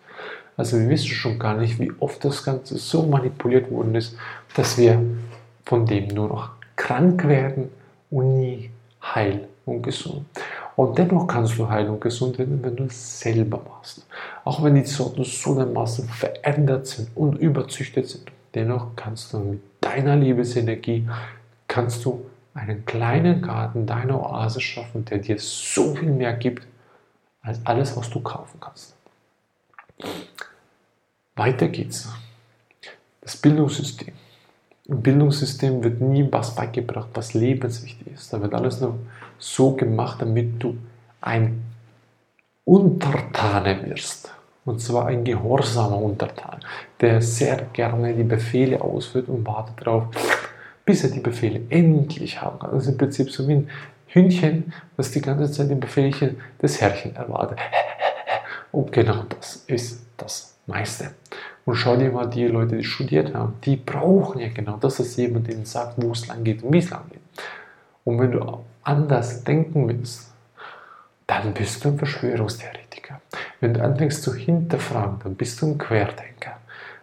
Also 0.56 0.78
wir 0.78 0.88
wissen 0.88 1.08
schon 1.08 1.38
gar 1.38 1.56
nicht, 1.56 1.78
wie 1.78 1.92
oft 2.00 2.24
das 2.24 2.42
Ganze 2.42 2.78
so 2.78 3.04
manipuliert 3.04 3.70
worden 3.70 3.94
ist, 3.94 4.16
dass 4.56 4.76
wir 4.76 5.00
von 5.64 5.86
dem 5.86 6.08
nur 6.08 6.28
noch 6.28 6.50
krank 6.74 7.28
werden 7.28 7.68
und 8.10 8.38
nie 8.38 8.70
heil 9.02 9.46
und 9.66 9.82
gesund. 9.82 10.24
Und 10.74 10.96
dennoch 10.96 11.26
kannst 11.26 11.58
du 11.58 11.68
heil 11.68 11.88
und 11.88 12.00
gesund 12.00 12.38
werden, 12.38 12.60
wenn 12.62 12.74
du 12.74 12.84
es 12.84 13.20
selber 13.20 13.60
machst. 13.68 14.06
Auch 14.44 14.62
wenn 14.64 14.74
die 14.74 14.84
Sorten 14.84 15.22
so 15.22 15.54
dermaßen 15.54 16.08
verändert 16.08 16.86
sind 16.86 17.10
und 17.14 17.36
überzüchtet 17.36 18.08
sind. 18.08 18.32
Dennoch 18.54 18.96
kannst 18.96 19.32
du 19.32 19.38
mit 19.38 19.60
deiner 19.80 20.16
Liebesenergie, 20.16 21.06
kannst 21.66 22.04
du 22.04 22.22
einen 22.58 22.84
kleinen 22.84 23.42
Garten, 23.42 23.86
deine 23.86 24.20
Oase 24.20 24.60
schaffen, 24.60 25.04
der 25.04 25.18
dir 25.18 25.38
so 25.38 25.94
viel 25.94 26.10
mehr 26.10 26.34
gibt, 26.34 26.66
als 27.42 27.60
alles, 27.64 27.96
was 27.96 28.10
du 28.10 28.20
kaufen 28.20 28.60
kannst. 28.60 28.94
Weiter 31.36 31.68
geht's. 31.68 32.08
Das 33.20 33.36
Bildungssystem. 33.36 34.12
Im 34.86 35.02
Bildungssystem 35.02 35.82
wird 35.84 36.00
nie 36.00 36.26
was 36.30 36.54
beigebracht, 36.54 37.08
was 37.14 37.34
lebenswichtig 37.34 38.06
ist. 38.14 38.32
Da 38.32 38.40
wird 38.40 38.54
alles 38.54 38.80
nur 38.80 38.98
so 39.38 39.72
gemacht, 39.72 40.20
damit 40.20 40.62
du 40.62 40.78
ein 41.20 41.62
Untertane 42.64 43.84
wirst. 43.86 44.32
Und 44.64 44.80
zwar 44.80 45.06
ein 45.06 45.24
gehorsamer 45.24 45.96
Untertan, 45.96 46.60
der 47.00 47.22
sehr 47.22 47.56
gerne 47.72 48.14
die 48.14 48.24
Befehle 48.24 48.80
ausführt 48.80 49.28
und 49.28 49.46
wartet 49.46 49.86
darauf, 49.86 50.08
bis 50.88 51.04
er 51.04 51.10
die 51.10 51.20
Befehle 51.20 51.60
endlich 51.68 52.40
haben 52.40 52.58
kann. 52.58 52.70
Das 52.72 52.84
ist 52.84 52.92
im 52.92 52.96
Prinzip 52.96 53.30
so 53.30 53.46
wie 53.46 53.56
ein 53.56 53.70
Hündchen, 54.06 54.72
das 54.96 55.10
die 55.10 55.20
ganze 55.20 55.52
Zeit 55.52 55.68
die 55.70 55.74
Befehle 55.74 56.34
des 56.62 56.80
Herrchen 56.80 57.14
erwartet. 57.14 57.58
Und 58.72 58.90
genau 58.90 59.24
das 59.28 59.64
ist 59.66 60.00
das 60.16 60.56
meiste. 60.64 61.10
Und 61.66 61.74
schau 61.74 61.94
dir 61.98 62.10
mal 62.10 62.24
die 62.24 62.46
Leute, 62.46 62.78
die 62.78 62.84
studiert 62.84 63.34
haben, 63.34 63.56
die 63.66 63.76
brauchen 63.76 64.40
ja 64.40 64.48
genau 64.48 64.78
das, 64.78 64.96
dass 64.96 65.14
jemand 65.16 65.50
ihnen 65.50 65.66
sagt, 65.66 66.02
wo 66.02 66.12
es 66.12 66.26
lang 66.26 66.42
geht 66.42 66.62
und 66.62 66.72
wie 66.72 66.78
es 66.78 66.88
lang 66.88 67.04
geht. 67.10 67.20
Und 68.04 68.18
wenn 68.18 68.32
du 68.32 68.64
anders 68.82 69.44
denken 69.44 69.88
willst, 69.88 70.32
dann 71.26 71.52
bist 71.52 71.84
du 71.84 71.90
ein 71.90 71.98
Verschwörungstheoretiker. 71.98 73.20
Wenn 73.60 73.74
du 73.74 73.84
anfängst 73.84 74.22
zu 74.22 74.34
hinterfragen, 74.34 75.18
dann 75.22 75.34
bist 75.34 75.60
du 75.60 75.66
ein 75.66 75.76
Querdenker. 75.76 76.56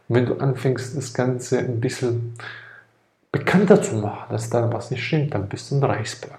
Und 0.08 0.16
wenn 0.16 0.26
du 0.26 0.40
anfängst, 0.40 0.98
das 0.98 1.14
Ganze 1.14 1.60
ein 1.60 1.80
bisschen 1.80 2.34
bekannter 3.38 3.82
zu 3.82 3.96
machen, 3.96 4.28
dass 4.30 4.50
da 4.50 4.72
was 4.72 4.92
nicht 4.92 5.04
stimmt, 5.04 5.34
dann 5.34 5.50
bist 5.50 5.72
du 5.72 5.76
ein 5.76 5.84
Reichsbürger. 5.84 6.38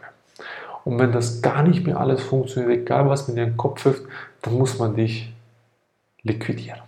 Und 0.84 0.98
wenn 0.98 1.12
das 1.12 1.42
gar 1.42 1.62
nicht 1.62 1.84
mehr 1.84 1.98
alles 1.98 2.22
funktioniert, 2.22 2.82
egal 2.82 3.08
was 3.08 3.28
mit 3.28 3.36
deinem 3.36 3.56
Kopf 3.56 3.82
hilft, 3.82 4.02
dann 4.42 4.54
muss 4.54 4.78
man 4.78 4.94
dich 4.94 5.32
liquidieren 6.22 6.80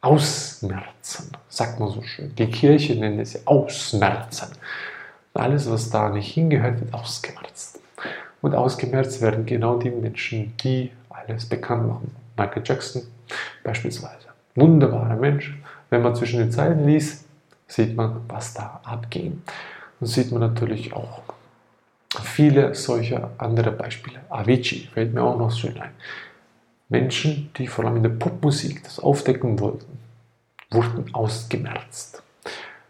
ausmerzen, 0.00 1.30
sagt 1.48 1.78
man 1.78 1.90
so 1.90 2.02
schön. 2.02 2.34
Die 2.36 2.46
Kirche 2.46 2.94
nennt 2.94 3.20
es 3.20 3.46
ausmerzen. 3.46 4.48
Alles, 5.34 5.70
was 5.70 5.90
da 5.90 6.08
nicht 6.08 6.32
hingehört, 6.32 6.80
wird 6.80 6.94
ausgemerzt. 6.94 7.80
Und 8.40 8.54
ausgemerzt 8.54 9.20
werden 9.20 9.44
genau 9.46 9.78
die 9.78 9.90
Menschen, 9.90 10.54
die 10.62 10.90
alles 11.10 11.46
bekannt 11.46 11.86
machen. 11.86 12.16
Michael 12.36 12.62
Jackson 12.64 13.02
beispielsweise. 13.62 14.28
Wunderbarer 14.54 15.16
Mensch. 15.16 15.54
Wenn 15.90 16.02
man 16.02 16.14
zwischen 16.14 16.40
den 16.40 16.50
Zeilen 16.50 16.86
liest, 16.86 17.26
sieht 17.70 17.96
man, 17.96 18.22
was 18.28 18.54
da 18.54 18.80
abging. 18.84 19.42
Und 20.00 20.06
sieht 20.06 20.32
man 20.32 20.40
natürlich 20.40 20.92
auch 20.92 21.22
viele 22.22 22.74
solcher 22.74 23.30
andere 23.38 23.70
Beispiele. 23.70 24.20
Avicii 24.28 24.88
fällt 24.92 25.14
mir 25.14 25.22
auch 25.22 25.38
noch 25.38 25.52
schön 25.52 25.78
ein. 25.80 25.92
Menschen, 26.88 27.50
die 27.56 27.68
vor 27.68 27.84
allem 27.84 27.96
in 27.96 28.02
der 28.02 28.10
Popmusik 28.10 28.82
das 28.82 28.98
aufdecken 28.98 29.60
wollten, 29.60 29.98
wurden 30.70 31.14
ausgemerzt. 31.14 32.22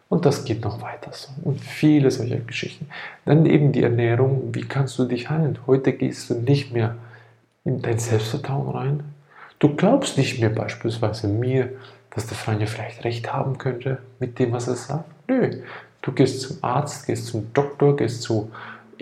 Und 0.08 0.24
das 0.24 0.44
geht 0.44 0.64
noch 0.64 0.80
weiter 0.80 1.12
so. 1.12 1.28
Und 1.44 1.60
viele 1.60 2.10
solcher 2.10 2.38
Geschichten. 2.38 2.88
Dann 3.26 3.46
eben 3.46 3.72
die 3.72 3.82
Ernährung. 3.82 4.54
Wie 4.54 4.62
kannst 4.64 4.98
du 4.98 5.04
dich 5.04 5.30
heilen? 5.30 5.58
Heute 5.66 5.92
gehst 5.92 6.30
du 6.30 6.34
nicht 6.34 6.72
mehr 6.72 6.96
in 7.64 7.82
dein 7.82 7.98
Selbstvertrauen 7.98 8.70
rein. 8.70 9.04
Du 9.58 9.76
glaubst 9.76 10.16
nicht 10.16 10.40
mehr 10.40 10.48
beispielsweise 10.48 11.28
mir, 11.28 11.70
dass 12.10 12.26
der 12.26 12.36
Freund 12.36 12.60
ja 12.60 12.66
vielleicht 12.66 13.04
recht 13.04 13.32
haben 13.32 13.58
könnte 13.58 13.98
mit 14.18 14.38
dem, 14.38 14.52
was 14.52 14.68
er 14.68 14.76
sagt. 14.76 15.04
Nö. 15.28 15.62
Du 16.02 16.12
gehst 16.12 16.40
zum 16.40 16.58
Arzt, 16.62 17.06
gehst 17.06 17.26
zum 17.26 17.52
Doktor, 17.52 17.96
gehst 17.96 18.22
zu 18.22 18.50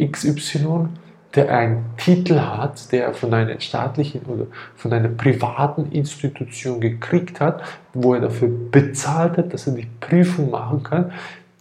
XY 0.00 0.88
der 1.34 1.50
einen 1.50 1.84
Titel 1.96 2.40
hat, 2.40 2.90
der 2.90 3.12
von 3.12 3.34
einer 3.34 3.60
staatlichen 3.60 4.22
oder 4.22 4.46
von 4.76 4.92
einer 4.92 5.08
privaten 5.08 5.92
Institution 5.92 6.80
gekriegt 6.80 7.40
hat, 7.40 7.62
wo 7.92 8.14
er 8.14 8.20
dafür 8.20 8.48
bezahlt 8.48 9.36
hat, 9.36 9.52
dass 9.52 9.66
er 9.66 9.74
die 9.74 9.86
Prüfung 10.00 10.50
machen 10.50 10.82
kann, 10.82 11.12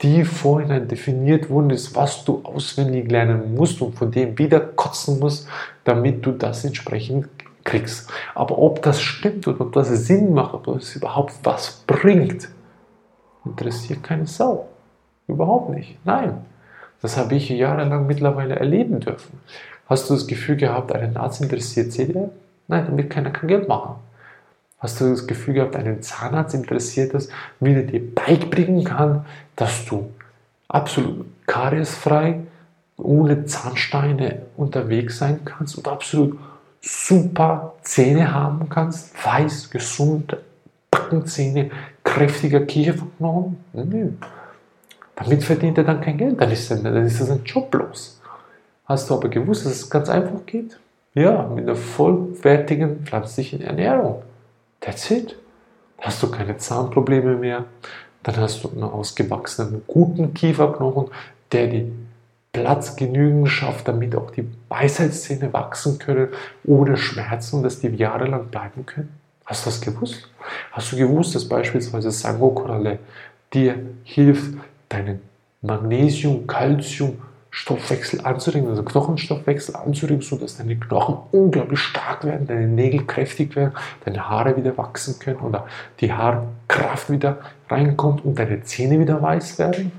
die 0.02 0.24
vorhin 0.24 0.88
definiert 0.88 1.50
worden 1.50 1.72
ist, 1.72 1.96
was 1.96 2.24
du 2.24 2.42
auswendig 2.44 3.12
lernen 3.12 3.56
musst 3.56 3.82
und 3.82 3.96
von 3.96 4.12
dem 4.12 4.38
wieder 4.38 4.60
kotzen 4.60 5.20
musst, 5.20 5.48
damit 5.84 6.26
du 6.26 6.32
das 6.32 6.64
entsprechend 6.64 7.28
kriegst. 7.68 8.10
Aber 8.34 8.58
ob 8.58 8.82
das 8.82 9.00
stimmt 9.00 9.48
oder 9.48 9.62
ob 9.62 9.74
das 9.74 9.90
Sinn 9.90 10.34
macht, 10.34 10.56
ob 10.56 10.66
das 10.66 10.96
überhaupt 10.96 11.34
was 11.44 11.84
bringt, 11.86 12.50
interessiert 13.46 14.04
keine 14.04 14.26
Sau. 14.26 14.68
Überhaupt 15.28 15.70
nicht. 15.70 16.00
Nein. 16.04 16.46
Das 17.02 17.16
habe 17.16 17.36
ich 17.36 17.50
jahrelang 17.50 18.08
mittlerweile 18.08 18.56
erleben 18.56 19.00
dürfen. 19.00 19.40
Hast 19.88 20.10
du 20.10 20.16
das 20.16 20.26
Gefühl 20.26 20.56
gehabt, 20.56 20.92
einen 20.92 21.16
Arzt 21.16 21.42
interessiert 21.42 21.96
dir? 21.96 22.32
Nein, 22.68 22.86
damit 22.88 23.10
kann 23.10 23.26
er 23.26 23.32
kein 23.32 23.48
Geld 23.48 23.68
machen. 23.68 23.96
Hast 24.80 25.00
du 25.00 25.10
das 25.10 25.28
Gefühl 25.28 25.56
gehabt, 25.56 25.76
einen 25.76 26.02
Zahnarzt 26.02 26.54
interessiert 26.56 27.14
es, 27.14 27.30
wie 27.60 27.74
er 27.74 27.84
dir 27.84 28.02
beibringen 28.14 28.84
kann, 28.84 29.26
dass 29.56 29.86
du 29.86 30.10
absolut 30.68 31.26
kariesfrei, 31.46 32.42
ohne 32.98 33.46
Zahnsteine 33.46 34.44
unterwegs 34.56 35.20
sein 35.20 35.42
kannst 35.46 35.78
und 35.78 35.88
absolut 35.88 36.38
super 36.88 37.74
Zähne 37.82 38.34
haben 38.34 38.70
kannst, 38.70 39.14
weiß, 39.24 39.70
gesund, 39.70 40.38
Backenzähne, 40.90 41.70
kräftiger 42.04 42.62
Kieferknochen? 42.62 43.58
Nö. 43.74 44.12
Damit 45.16 45.44
verdient 45.44 45.78
er 45.78 45.84
dann 45.84 46.02
kein 46.02 46.18
Geld, 46.18 46.40
dann 46.40 46.52
ist, 46.52 46.70
dann 46.70 46.84
das 46.84 47.30
ein 47.30 47.44
Job 47.44 47.74
los. 47.74 48.22
Hast 48.86 49.10
du 49.10 49.16
aber 49.16 49.30
gewusst, 49.30 49.66
dass 49.66 49.74
es 49.74 49.90
ganz 49.90 50.10
einfach 50.10 50.46
geht? 50.46 50.80
Ja, 51.14 51.48
mit 51.48 51.66
einer 51.66 51.76
vollwertigen 51.76 53.04
pflanzlichen 53.04 53.62
Ernährung. 53.62 54.22
That's 54.80 55.10
it. 55.12 55.36
Hast 56.00 56.22
du 56.22 56.30
keine 56.30 56.58
Zahnprobleme 56.58 57.36
mehr, 57.36 57.66
dann 58.22 58.38
hast 58.38 58.64
du 58.64 58.70
einen 58.70 58.84
ausgewachsenen, 58.84 59.82
guten 59.88 60.34
Kieferknochen, 60.34 61.08
der 61.52 61.68
die 61.68 61.92
Platz 62.62 62.96
genügend 62.96 63.50
schafft, 63.50 63.88
damit 63.88 64.16
auch 64.16 64.32
die 64.32 64.48
Weisheitszähne 64.70 65.54
wachsen 65.54 66.00
können 66.00 66.30
ohne 66.66 66.98
Schmerzen 66.98 67.62
dass 67.62 67.80
die 67.80 67.90
jahrelang 67.90 68.48
bleiben 68.48 68.86
können. 68.86 69.10
Hast 69.46 69.66
du 69.66 69.70
das 69.70 69.80
gewusst? 69.80 70.28
Hast 70.72 70.92
du 70.92 70.98
gewusst, 70.98 71.36
dass 71.36 71.48
beispielsweise 71.48 72.10
Sangokoralle 72.12 73.00
dir 73.54 73.76
hilft, 74.04 74.54
deinen 74.90 75.22
Magnesium, 75.62 76.48
Calcium, 76.48 77.20
Stoffwechsel 77.52 78.22
anzuregen, 78.26 78.70
also 78.70 78.84
Knochenstoffwechsel 78.84 79.76
anzuregen, 79.76 80.22
sodass 80.22 80.58
deine 80.58 80.76
Knochen 80.76 81.18
unglaublich 81.32 81.80
stark 81.80 82.26
werden, 82.26 82.48
deine 82.48 82.68
Nägel 82.68 83.06
kräftig 83.06 83.56
werden, 83.56 83.74
deine 84.04 84.28
Haare 84.28 84.58
wieder 84.58 84.78
wachsen 84.78 85.20
können 85.20 85.40
oder 85.40 85.68
die 86.00 86.12
Haarkraft 86.12 87.10
wieder 87.10 87.38
reinkommt 87.70 88.26
und 88.26 88.38
deine 88.38 88.64
Zähne 88.64 89.00
wieder 89.00 89.22
weiß 89.22 89.60
werden? 89.60 89.92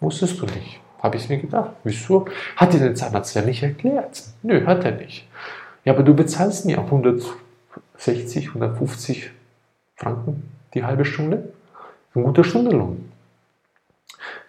Wusstest 0.00 0.40
du 0.40 0.46
nicht. 0.46 0.83
Habe 1.04 1.18
ich 1.18 1.28
mir 1.28 1.36
gedacht. 1.36 1.72
Wieso? 1.84 2.24
Hat 2.56 2.72
dir 2.72 2.78
der 2.78 2.94
Zahnarzt 2.94 3.36
ja 3.36 3.42
nicht 3.42 3.62
erklärt. 3.62 4.22
Nö, 4.42 4.64
hat 4.64 4.86
er 4.86 4.92
nicht. 4.92 5.28
Ja, 5.84 5.92
aber 5.92 6.02
du 6.02 6.14
bezahlst 6.14 6.64
mir 6.64 6.78
160, 6.78 8.48
150 8.48 9.30
Franken 9.96 10.50
die 10.72 10.82
halbe 10.82 11.04
Stunde. 11.04 11.52
Ein 12.14 12.24
guter 12.24 12.42
Stundenlohn. 12.42 13.12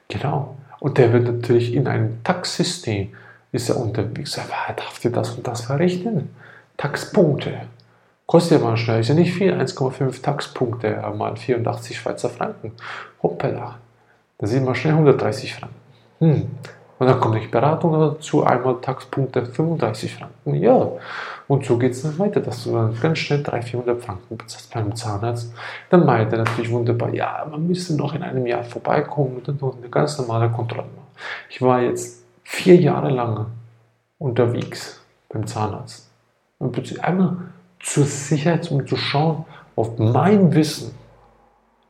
Genau. 0.08 0.56
Und 0.80 0.98
der 0.98 1.12
wird 1.12 1.26
natürlich 1.26 1.74
in 1.74 1.90
einem 1.90 2.24
Taxsystem, 2.24 3.14
ist 3.52 3.68
er 3.68 3.76
unterwegs, 3.76 4.38
er 4.38 4.46
darf 4.76 5.00
dir 5.00 5.12
das 5.12 5.32
und 5.32 5.46
das 5.46 5.66
verrechnen. 5.66 6.30
Taxpunkte. 6.78 7.64
Kostet 8.28 8.62
ja 8.62 8.66
mal 8.66 8.78
schnell, 8.78 9.02
ist 9.02 9.10
ja 9.10 9.16
nicht 9.16 9.34
viel, 9.34 9.54
1,5 9.54 10.22
Taxpunkte 10.22 11.04
mal 11.18 11.36
84 11.36 11.98
Schweizer 11.98 12.30
Franken. 12.30 12.72
Hoppala. 13.22 13.78
Da 14.38 14.48
sind 14.48 14.66
wir 14.66 14.74
schnell 14.74 14.94
130 14.94 15.54
Franken. 15.54 15.85
Hm. 16.20 16.48
Und 16.98 17.08
dann 17.08 17.20
kommt 17.20 17.44
die 17.44 17.48
Beratung 17.48 17.92
dazu, 18.00 18.44
einmal 18.46 18.80
Taxpunkte 18.80 19.46
35 19.46 20.16
Franken. 20.16 20.56
Ja, 20.56 20.92
und 21.48 21.66
so 21.66 21.78
geht 21.78 21.92
es 21.92 22.04
dann 22.04 22.18
weiter, 22.18 22.40
dass 22.40 22.64
du 22.64 22.72
dann 22.72 22.98
ganz 23.00 23.20
schnell 23.20 23.44
300, 23.44 23.70
400 23.70 24.02
Franken 24.02 24.38
bezahlst 24.38 24.74
beim 24.74 24.96
Zahnarzt. 24.96 25.54
Dann 25.90 26.06
meint 26.06 26.32
er 26.32 26.40
natürlich 26.40 26.72
wunderbar, 26.72 27.14
ja, 27.14 27.46
man 27.50 27.68
müsste 27.68 27.96
noch 27.96 28.14
in 28.14 28.24
einem 28.24 28.48
Jahr 28.48 28.64
vorbeikommen 28.64 29.36
und 29.38 29.48
dann 29.48 29.58
noch 29.60 29.78
eine 29.78 29.90
ganz 29.90 30.18
normale 30.18 30.50
Kontrolle 30.50 30.88
machen. 30.88 31.08
Ich 31.50 31.62
war 31.62 31.82
jetzt 31.82 32.24
vier 32.44 32.78
Jahre 32.78 33.10
lang 33.10 33.48
unterwegs 34.18 35.02
beim 35.28 35.46
Zahnarzt. 35.46 36.10
Und 36.60 37.04
einmal 37.04 37.38
zur 37.80 38.06
Sicherheit, 38.06 38.72
um 38.72 38.88
zu 38.88 38.96
schauen, 38.96 39.46
ob 39.76 40.00
mein 40.00 40.54
Wissen 40.56 40.96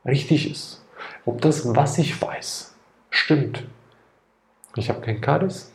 richtig 0.04 0.50
ist. 0.50 0.84
Ob 1.24 1.40
das, 1.40 1.74
was 1.74 1.98
ich 1.98 2.20
weiß, 2.20 2.74
stimmt. 3.10 3.64
Ich 4.76 4.90
habe 4.90 5.00
kein 5.00 5.20
Karies, 5.20 5.72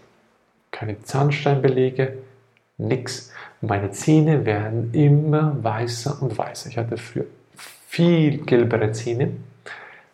keine 0.70 1.02
Zahnsteinbelege, 1.02 2.20
nichts. 2.78 3.32
Meine 3.62 3.92
Zähne 3.92 4.46
werden 4.46 4.94
immer 4.94 5.58
weißer 5.64 6.22
und 6.22 6.38
weißer. 6.38 6.70
Ich 6.70 6.78
hatte 6.78 6.98
früher 6.98 7.26
viel 7.88 8.38
gelbere 8.46 8.92
Zähne, 8.92 9.32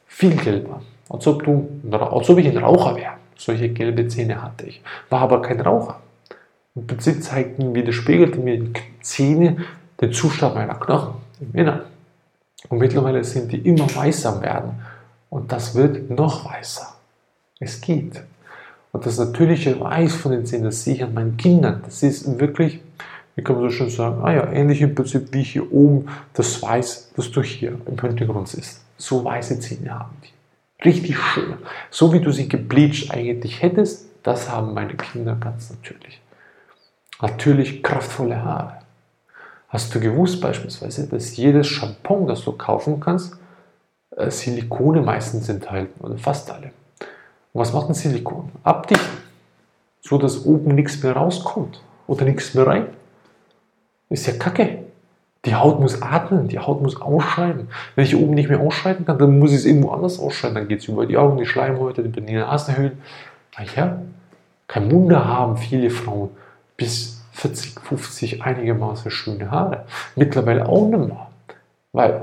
viel 0.08 0.36
gelber. 0.36 0.82
Als 1.10 1.28
ob, 1.28 1.44
du, 1.44 1.70
als 1.92 2.30
ob 2.30 2.38
ich 2.38 2.48
ein 2.48 2.58
Raucher 2.58 2.96
wäre. 2.96 3.14
Solche 3.36 3.70
gelbe 3.70 4.08
Zähne 4.08 4.42
hatte 4.42 4.66
ich. 4.66 4.82
War 5.10 5.22
aber 5.22 5.42
kein 5.42 5.62
Raucher. 5.62 6.02
Im 6.76 6.88
Prinzip 6.88 7.24
zeigten, 7.24 7.76
widerspiegelten 7.76 8.44
mir 8.44 8.60
die 8.60 8.74
Zähne 9.02 9.58
den 10.02 10.12
Zustand 10.12 10.56
meiner 10.56 10.76
Knochen 10.76 11.16
im 11.40 11.60
Inneren. 11.60 11.82
Und 12.70 12.80
mittlerweile 12.80 13.24
sind 13.24 13.52
die 13.52 13.60
immer 13.60 13.94
weißer 13.94 14.42
werden. 14.42 14.82
Und 15.30 15.52
das 15.52 15.76
wird 15.76 16.10
noch 16.10 16.46
weißer. 16.46 16.88
Es 17.60 17.82
geht. 17.82 18.22
Und 18.98 19.06
das 19.06 19.20
natürliche 19.20 19.80
Weiß 19.80 20.16
von 20.16 20.32
den 20.32 20.48
Zähnen, 20.48 20.64
das 20.64 20.84
sehe 20.84 20.96
ich 20.96 21.04
an 21.04 21.14
meinen 21.14 21.38
Kindern. 21.38 21.84
Das 21.86 22.02
ist 22.02 22.40
wirklich, 22.40 22.80
wie 23.36 23.44
kann 23.44 23.58
man 23.58 23.66
so 23.66 23.70
schön 23.70 23.92
sagen, 23.92 24.24
ah 24.24 24.34
ja, 24.34 24.52
ähnlich 24.52 24.82
im 24.82 24.96
Prinzip 24.96 25.32
wie 25.34 25.44
hier 25.44 25.72
oben 25.72 26.08
das 26.34 26.64
Weiß, 26.64 27.12
das 27.16 27.30
du 27.30 27.44
hier 27.44 27.78
im 27.86 28.02
Hintergrund 28.02 28.48
siehst. 28.48 28.82
So 28.98 29.24
weiße 29.24 29.60
Zähne 29.60 30.00
haben 30.00 30.18
die. 30.24 30.84
Richtig 30.84 31.16
schön. 31.16 31.58
So 31.92 32.12
wie 32.12 32.20
du 32.20 32.32
sie 32.32 32.50
gebleached 32.50 33.12
eigentlich 33.12 33.62
hättest, 33.62 34.08
das 34.24 34.50
haben 34.50 34.74
meine 34.74 34.96
Kinder 34.96 35.38
ganz 35.40 35.70
natürlich. 35.70 36.20
Natürlich 37.22 37.84
kraftvolle 37.84 38.44
Haare. 38.44 38.80
Hast 39.70 39.94
du 39.94 40.00
gewusst 40.00 40.42
beispielsweise, 40.42 41.06
dass 41.06 41.38
jedes 41.38 41.68
Shampoo, 41.68 42.26
das 42.26 42.44
du 42.44 42.52
kaufen 42.54 43.00
kannst, 43.00 43.38
äh, 44.16 44.32
Silikone 44.32 45.04
meistens 45.04 45.50
enthalten 45.50 46.04
oder 46.04 46.18
fast 46.18 46.50
alle. 46.50 46.72
Und 47.58 47.62
was 47.62 47.74
macht 47.74 47.90
ein 47.90 47.96
Silikon? 47.96 48.50
Abdichten, 48.64 49.18
so 50.02 50.20
dass 50.20 50.46
oben 50.46 50.76
nichts 50.76 51.02
mehr 51.02 51.14
rauskommt 51.14 51.82
oder 52.06 52.24
nichts 52.24 52.54
mehr 52.54 52.68
rein. 52.68 52.86
Ist 54.10 54.28
ja 54.28 54.34
kacke. 54.34 54.84
Die 55.44 55.56
Haut 55.56 55.80
muss 55.80 56.00
atmen, 56.04 56.50
die 56.50 56.60
Haut 56.60 56.84
muss 56.84 57.02
ausscheiden. 57.02 57.70
Wenn 57.96 58.06
ich 58.06 58.16
oben 58.16 58.36
nicht 58.36 58.48
mehr 58.48 58.60
ausscheiden 58.60 59.08
kann, 59.08 59.18
dann 59.18 59.40
muss 59.40 59.50
ich 59.50 59.58
es 59.58 59.66
irgendwo 59.66 59.90
anders 59.90 60.20
ausscheiden. 60.20 60.54
Dann 60.54 60.68
geht 60.68 60.82
es 60.82 60.88
über 60.88 61.08
die 61.08 61.18
Augen, 61.18 61.40
die 61.40 61.48
Schleimhäute, 61.48 62.04
die 62.04 62.22
Nasenhöhlen. 62.22 63.02
Naja, 63.58 64.04
kein 64.68 64.92
Wunder 64.92 65.26
haben 65.26 65.58
viele 65.58 65.90
Frauen 65.90 66.30
bis 66.76 67.24
40, 67.32 67.80
50 67.80 68.44
einigermaßen 68.44 69.10
schöne 69.10 69.50
Haare. 69.50 69.86
Mittlerweile 70.16 70.70
auch 70.70 70.88
nicht 70.88 71.08
mehr. 71.08 71.28
Weil 71.92 72.22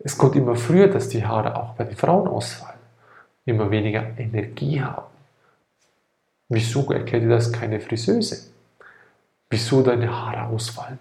es 0.00 0.18
kommt 0.18 0.34
immer 0.34 0.56
früher, 0.56 0.88
dass 0.88 1.08
die 1.08 1.24
Haare 1.24 1.54
auch 1.54 1.74
bei 1.74 1.84
den 1.84 1.96
Frauen 1.96 2.26
ausfallen 2.26 2.71
immer 3.44 3.70
weniger 3.70 4.04
Energie 4.18 4.80
haben. 4.80 5.06
Wieso 6.48 6.90
erklärt 6.92 7.24
dir 7.24 7.28
das 7.28 7.52
keine 7.52 7.80
Friseuse? 7.80 8.50
Wieso 9.50 9.82
deine 9.82 10.10
Haare 10.10 10.46
ausfallen? 10.48 10.98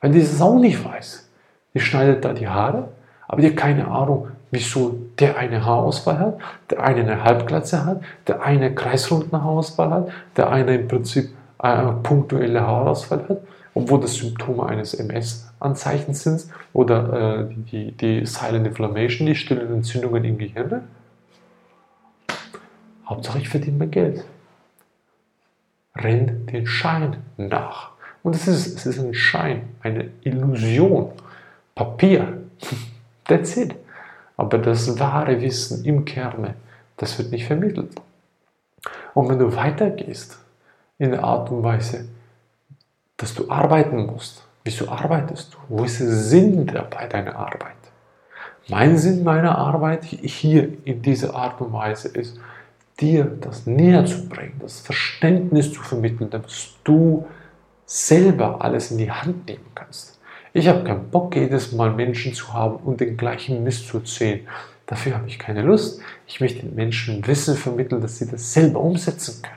Weil 0.00 0.12
die 0.12 0.20
das 0.20 0.40
auch 0.40 0.58
nicht 0.58 0.84
weiß. 0.84 1.28
Die 1.74 1.80
schneidet 1.80 2.24
da 2.24 2.32
die 2.32 2.48
Haare, 2.48 2.88
aber 3.28 3.40
die 3.40 3.48
hat 3.48 3.56
keine 3.56 3.88
Ahnung, 3.88 4.28
wieso 4.50 4.96
der 5.18 5.36
eine 5.36 5.64
Haarausfall 5.64 6.18
hat, 6.18 6.38
der 6.70 6.82
eine 6.82 7.00
eine 7.00 7.24
Halbglatze 7.24 7.84
hat, 7.84 8.02
der 8.26 8.42
eine 8.42 8.74
kreisrunden 8.74 9.42
Haarausfall 9.42 9.90
hat, 9.90 10.08
der 10.36 10.50
eine 10.50 10.76
im 10.76 10.88
Prinzip 10.88 11.30
eine 11.58 11.92
punktuelle 12.02 12.60
Haarausfall 12.60 13.24
hat, 13.28 13.38
obwohl 13.74 14.00
das 14.00 14.16
Symptome 14.16 14.66
eines 14.66 14.94
MS-Anzeichens 14.94 16.22
sind 16.22 16.44
oder 16.72 17.40
äh, 17.40 17.54
die, 17.70 17.92
die 17.92 18.26
Silent 18.26 18.66
Inflammation, 18.66 19.26
die 19.26 19.34
stillen 19.34 19.72
Entzündungen 19.72 20.24
im 20.24 20.38
Gehirn. 20.38 20.82
Hauptsache 23.06 23.38
ich 23.38 23.48
verdiene 23.48 23.78
mehr 23.78 23.88
Geld. 23.88 24.24
Renn 25.94 26.46
den 26.46 26.66
Schein 26.66 27.18
nach. 27.36 27.90
Und 28.22 28.34
es 28.36 28.46
ist, 28.46 28.76
es 28.76 28.86
ist 28.86 28.98
ein 28.98 29.14
Schein, 29.14 29.68
eine 29.80 30.10
Illusion. 30.22 31.12
Papier. 31.74 32.42
That's 33.24 33.56
it. 33.56 33.74
Aber 34.36 34.58
das 34.58 34.98
wahre 34.98 35.40
Wissen 35.40 35.84
im 35.84 36.04
Kerne, 36.04 36.54
das 36.96 37.18
wird 37.18 37.30
nicht 37.30 37.46
vermittelt. 37.46 37.94
Und 39.14 39.28
wenn 39.28 39.38
du 39.38 39.54
weitergehst 39.54 40.38
in 40.98 41.10
der 41.10 41.22
Art 41.22 41.50
und 41.50 41.62
Weise, 41.62 42.08
dass 43.16 43.34
du 43.34 43.50
arbeiten 43.50 44.06
musst, 44.06 44.44
wieso 44.64 44.88
arbeitest 44.88 45.54
du? 45.54 45.58
Wo 45.68 45.84
ist 45.84 46.00
der 46.00 46.08
Sinn 46.08 46.66
dabei 46.66 47.06
deiner 47.06 47.36
Arbeit? 47.36 47.76
Mein 48.68 48.96
Sinn 48.96 49.24
meiner 49.24 49.58
Arbeit 49.58 50.04
hier 50.04 50.68
in 50.84 51.02
dieser 51.02 51.34
Art 51.34 51.60
und 51.60 51.72
Weise 51.72 52.08
ist, 52.08 52.38
dir 53.02 53.24
das 53.24 53.66
näher 53.66 54.06
zu 54.06 54.28
bringen, 54.28 54.54
das 54.60 54.80
Verständnis 54.80 55.72
zu 55.72 55.82
vermitteln, 55.82 56.30
damit 56.30 56.50
du 56.84 57.26
selber 57.84 58.62
alles 58.64 58.90
in 58.90 58.98
die 58.98 59.10
Hand 59.10 59.46
nehmen 59.46 59.66
kannst. 59.74 60.20
Ich 60.54 60.68
habe 60.68 60.84
keinen 60.84 61.10
Bock, 61.10 61.34
jedes 61.34 61.72
Mal 61.72 61.92
Menschen 61.92 62.32
zu 62.32 62.52
haben 62.52 62.76
und 62.76 63.00
den 63.00 63.16
gleichen 63.16 63.64
Mist 63.64 63.88
zu 63.88 63.98
erzählen. 63.98 64.40
Dafür 64.86 65.16
habe 65.16 65.26
ich 65.26 65.38
keine 65.38 65.62
Lust. 65.62 66.00
Ich 66.26 66.40
möchte 66.40 66.60
den 66.60 66.74
Menschen 66.74 67.26
Wissen 67.26 67.56
vermitteln, 67.56 68.00
dass 68.00 68.18
sie 68.18 68.28
das 68.28 68.52
selber 68.52 68.80
umsetzen 68.80 69.42
können 69.42 69.56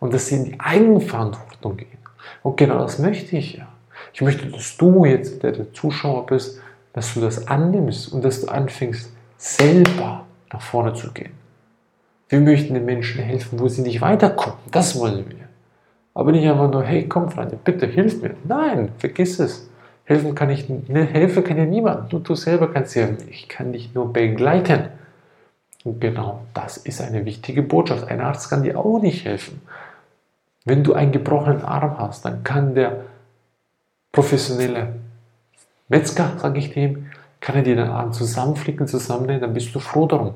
und 0.00 0.12
dass 0.12 0.26
sie 0.26 0.36
in 0.36 0.44
die 0.44 0.60
Eigenverantwortung 0.60 1.76
gehen. 1.76 1.98
Und 2.42 2.56
genau 2.56 2.78
das 2.78 2.98
möchte 2.98 3.36
ich 3.36 3.54
ja. 3.54 3.68
Ich 4.12 4.20
möchte, 4.20 4.46
dass 4.46 4.76
du 4.76 5.04
jetzt, 5.04 5.42
der, 5.42 5.52
der 5.52 5.72
Zuschauer 5.72 6.26
bist, 6.26 6.60
dass 6.92 7.14
du 7.14 7.20
das 7.20 7.46
annimmst 7.46 8.12
und 8.12 8.24
dass 8.24 8.40
du 8.40 8.48
anfängst, 8.48 9.10
selber 9.36 10.24
nach 10.52 10.62
vorne 10.62 10.94
zu 10.94 11.12
gehen. 11.12 11.32
Wir 12.28 12.40
möchten 12.40 12.74
den 12.74 12.84
Menschen 12.84 13.22
helfen, 13.22 13.60
wo 13.60 13.68
sie 13.68 13.82
nicht 13.82 14.00
weiterkommen. 14.00 14.58
Das 14.70 14.98
wollen 14.98 15.24
wir. 15.28 15.46
Aber 16.14 16.32
nicht 16.32 16.48
einfach 16.48 16.70
nur, 16.70 16.82
hey, 16.82 17.06
komm, 17.08 17.30
Freunde, 17.30 17.58
bitte 17.62 17.86
hilf 17.86 18.22
mir. 18.22 18.34
Nein, 18.44 18.90
vergiss 18.98 19.38
es. 19.38 19.68
Helfen 20.04 20.34
kann 20.34 20.50
ich, 20.50 20.68
ne, 20.68 21.04
helfen 21.04 21.44
kann 21.44 21.58
ja 21.58 21.64
niemand. 21.64 22.12
Du, 22.12 22.18
du 22.18 22.34
selber 22.34 22.72
kannst 22.72 22.96
helfen. 22.96 23.18
Ich 23.28 23.48
kann 23.48 23.72
dich 23.72 23.94
nur 23.94 24.12
begleiten. 24.12 24.88
Und 25.84 26.00
genau 26.00 26.42
das 26.54 26.78
ist 26.78 27.00
eine 27.00 27.24
wichtige 27.24 27.62
Botschaft. 27.62 28.08
Ein 28.08 28.20
Arzt 28.20 28.50
kann 28.50 28.62
dir 28.62 28.78
auch 28.78 29.00
nicht 29.00 29.24
helfen. 29.24 29.60
Wenn 30.64 30.82
du 30.82 30.94
einen 30.94 31.12
gebrochenen 31.12 31.62
Arm 31.62 31.98
hast, 31.98 32.24
dann 32.24 32.42
kann 32.42 32.74
der 32.74 33.04
professionelle 34.10 34.94
Metzger, 35.88 36.32
sage 36.38 36.58
ich 36.58 36.72
dem, 36.72 37.10
kann 37.40 37.54
er 37.54 37.62
dir 37.62 37.76
den 37.76 37.88
Arm 37.88 38.12
zusammenflicken, 38.12 38.88
zusammennähen, 38.88 39.40
dann 39.40 39.54
bist 39.54 39.72
du 39.74 39.78
froh 39.78 40.06
darum. 40.06 40.34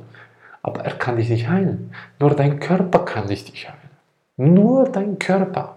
Aber 0.63 0.85
er 0.85 0.93
kann 0.93 1.17
dich 1.17 1.31
nicht 1.31 1.49
heilen. 1.49 1.93
Nur 2.19 2.35
dein 2.35 2.61
Körper 2.61 3.01
kann 3.01 3.29
dich 3.29 3.69
heilen. 3.69 3.91
Nur 4.37 4.89
dein 4.89 5.19
Körper. 5.19 5.77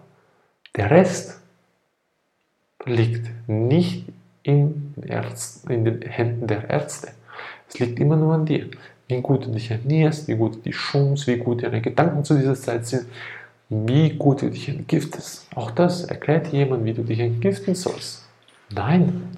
Der 0.76 0.89
Rest 0.89 1.39
liegt 2.86 3.30
nicht 3.48 4.06
in 4.43 4.93
den 4.98 6.02
Händen 6.02 6.48
der 6.48 6.69
Ärzte. 6.69 7.10
Es 7.67 7.80
liegt 7.80 8.00
immer 8.00 8.15
nur 8.15 8.34
an 8.34 8.46
dir. 8.46 8.69
Wie 9.08 9.22
gut 9.22 9.46
du 9.46 9.52
dich 9.52 9.72
ernährst, 9.72 10.28
wie 10.28 10.36
gut 10.36 10.56
du 10.56 10.60
dich 10.60 10.76
schonst, 10.76 11.28
wie 11.28 11.38
gut 11.38 11.63
deine 11.63 11.82
Gedanken 11.82 12.24
zu 12.24 12.36
dieser 12.36 12.56
Zeit 12.56 12.86
sind, 12.86 13.06
wie 13.69 14.12
gut 14.12 14.41
du 14.41 14.50
dich 14.50 14.69
entgiftest. 14.69 15.48
Auch 15.56 15.72
das 15.72 16.06
erklärt 16.06 16.48
jemand, 16.48 16.86
wie 16.86 16.93
du 16.93 17.04
dich 17.04 17.19
entgiften 17.19 17.76
sollst. 17.76 18.26
Nein, 18.69 19.30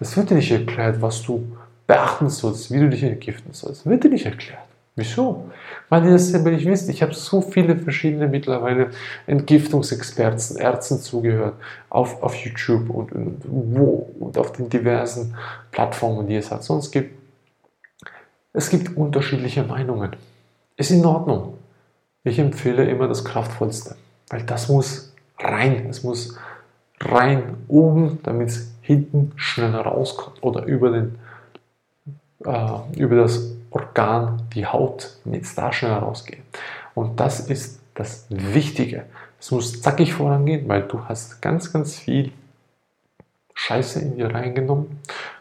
es 0.00 0.16
wird 0.16 0.30
dir 0.30 0.34
nicht 0.34 0.50
erklärt, 0.50 1.00
was 1.00 1.22
du 1.22 1.56
beachten 1.86 2.28
sollst, 2.28 2.70
wie 2.70 2.80
du 2.80 2.90
dich 2.90 3.02
entgiften 3.02 3.52
sollst. 3.52 3.86
Wird 3.86 4.04
dir 4.04 4.10
nicht 4.10 4.26
erklärt. 4.26 4.65
Wieso? 4.98 5.50
Weil 5.90 6.06
ihr 6.06 6.12
das 6.12 6.28
selber 6.28 6.50
nicht 6.50 6.66
wisst. 6.66 6.88
Ich 6.88 7.02
habe 7.02 7.12
so 7.12 7.42
viele 7.42 7.76
verschiedene 7.76 8.28
mittlerweile 8.28 8.90
Entgiftungsexperten, 9.26 10.56
Ärzten 10.56 10.98
zugehört 10.98 11.54
auf, 11.90 12.22
auf 12.22 12.34
YouTube 12.34 12.88
und, 12.88 13.12
und, 13.12 13.42
wo 13.44 14.10
und 14.18 14.38
auf 14.38 14.52
den 14.52 14.70
diversen 14.70 15.36
Plattformen, 15.70 16.26
die 16.26 16.36
es 16.36 16.50
halt 16.50 16.62
sonst 16.62 16.90
gibt. 16.92 17.14
Es 18.54 18.70
gibt 18.70 18.96
unterschiedliche 18.96 19.62
Meinungen. 19.64 20.16
Ist 20.78 20.90
in 20.90 21.04
Ordnung. 21.04 21.58
Ich 22.24 22.38
empfehle 22.38 22.88
immer 22.88 23.06
das 23.06 23.22
Kraftvollste, 23.22 23.96
weil 24.30 24.44
das 24.44 24.70
muss 24.70 25.14
rein. 25.38 25.86
Es 25.90 26.02
muss 26.02 26.38
rein 27.00 27.58
oben, 27.68 28.18
damit 28.22 28.48
es 28.48 28.72
hinten 28.80 29.32
schneller 29.36 29.80
rauskommt 29.80 30.42
oder 30.42 30.64
über, 30.64 30.90
den, 30.90 31.18
äh, 32.46 32.78
über 32.96 33.16
das 33.16 33.55
Organ, 33.76 34.48
die 34.54 34.66
Haut, 34.66 35.18
damit 35.24 35.42
es 35.42 35.54
da 35.54 35.70
schneller 35.70 35.98
rausgeht. 35.98 36.42
Und 36.94 37.20
das 37.20 37.40
ist 37.40 37.80
das 37.92 38.26
Wichtige. 38.30 39.04
Es 39.38 39.50
muss 39.50 39.82
zackig 39.82 40.14
vorangehen, 40.14 40.66
weil 40.66 40.82
du 40.82 41.04
hast 41.04 41.42
ganz, 41.42 41.72
ganz 41.72 41.96
viel 41.96 42.32
Scheiße 43.54 44.00
in 44.00 44.16
dir 44.16 44.32
reingenommen, 44.32 45.00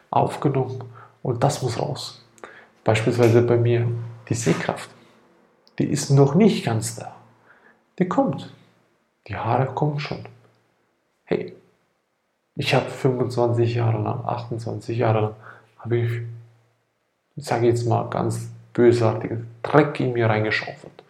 aufgenommen 0.10 0.84
und 1.24 1.44
das 1.44 1.62
muss 1.62 1.80
raus. 1.80 2.26
Beispielsweise 2.84 3.42
bei 3.42 3.56
mir 3.56 3.88
die 4.28 4.34
Sehkraft. 4.34 4.90
Die 5.80 5.86
ist 5.86 6.10
noch 6.10 6.36
nicht 6.36 6.66
ganz 6.66 6.96
da. 6.96 7.16
Die 8.00 8.08
kommt. 8.08 8.54
Die 9.28 9.36
Haare 9.36 9.68
kommen 9.74 10.00
schon. 10.00 10.26
Hey, 11.24 11.56
ich 12.56 12.74
habe 12.76 12.90
25 12.90 13.76
Jahre 13.76 14.02
lang, 14.02 14.26
28 14.26 14.98
Jahre 14.98 15.22
lang, 15.22 15.36
habe 15.80 15.98
ich 15.98 16.12
ich 17.36 17.46
sage 17.46 17.68
jetzt 17.68 17.88
mal 17.88 18.10
ganz 18.10 18.50
bösartiges 18.74 19.40
Dreck 19.64 20.00
in 20.00 20.14
mir 20.14 20.28
reingeschaufelt. 20.28 21.04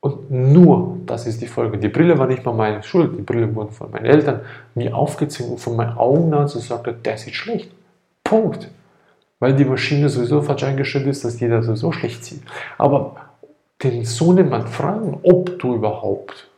Und 0.00 0.30
nur, 0.30 0.98
das 1.06 1.26
ist 1.26 1.40
die 1.40 1.46
Folge. 1.46 1.78
Die 1.78 1.88
Brille 1.88 2.18
war 2.18 2.26
nicht 2.26 2.44
mal 2.44 2.52
meine 2.52 2.82
Schuld. 2.82 3.16
Die 3.16 3.22
Brille 3.22 3.54
wurde 3.54 3.72
von 3.72 3.90
meinen 3.90 4.06
Eltern 4.06 4.40
mir 4.74 4.96
aufgezogen 4.96 5.52
und 5.52 5.58
von 5.58 5.76
meinen 5.76 5.96
Augen 5.96 6.34
an 6.34 6.48
so 6.48 6.58
sagte, 6.58 6.92
der 6.92 7.16
sieht 7.16 7.36
schlecht. 7.36 7.70
Punkt. 8.24 8.68
Weil 9.38 9.54
die 9.54 9.64
Maschine 9.64 10.08
sowieso 10.08 10.42
falsch 10.42 10.64
eingestellt 10.64 11.06
ist, 11.06 11.24
dass 11.24 11.38
jeder 11.38 11.62
sowieso 11.62 11.92
schlecht 11.92 12.24
sieht. 12.24 12.42
Aber 12.78 13.16
den 13.82 14.04
Sohnemann 14.04 14.66
fragen, 14.66 15.20
ob 15.22 15.58
du 15.60 15.76
überhaupt 15.76 16.48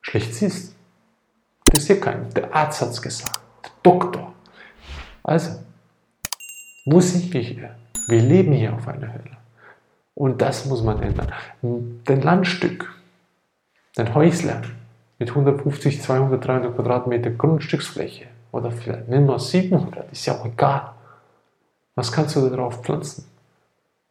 schlecht 0.00 0.34
siehst. 0.34 0.74
Das 1.66 1.82
ist 1.82 1.86
hier 1.86 2.00
kein. 2.00 2.28
Der 2.34 2.54
Arzt 2.54 2.80
hat 2.82 2.90
es 2.90 3.00
gesagt. 3.00 3.40
Der 3.62 3.70
Doktor. 3.82 4.32
Also, 5.22 5.60
wo 6.84 7.00
sind 7.00 7.32
wir 7.32 7.40
hier? 7.40 7.74
Wir 8.08 8.20
leben 8.20 8.52
hier 8.52 8.74
auf 8.74 8.86
einer 8.86 9.12
Höhle. 9.12 9.36
Und 10.14 10.40
das 10.40 10.66
muss 10.66 10.82
man 10.82 11.02
ändern. 11.02 11.32
Den 11.62 12.22
Landstück, 12.22 12.92
den 13.96 14.14
Häusler 14.14 14.62
mit 15.18 15.30
150, 15.30 16.02
200, 16.02 16.44
300 16.44 16.76
Quadratmeter 16.76 17.30
Grundstücksfläche 17.30 18.26
oder 18.52 18.70
vielleicht 18.70 19.08
nehmen 19.08 19.26
wir 19.26 19.38
700, 19.38 20.12
ist 20.12 20.26
ja 20.26 20.34
auch 20.34 20.46
egal. 20.46 20.92
Was 21.94 22.12
kannst 22.12 22.36
du 22.36 22.48
darauf 22.48 22.82
pflanzen? 22.82 23.24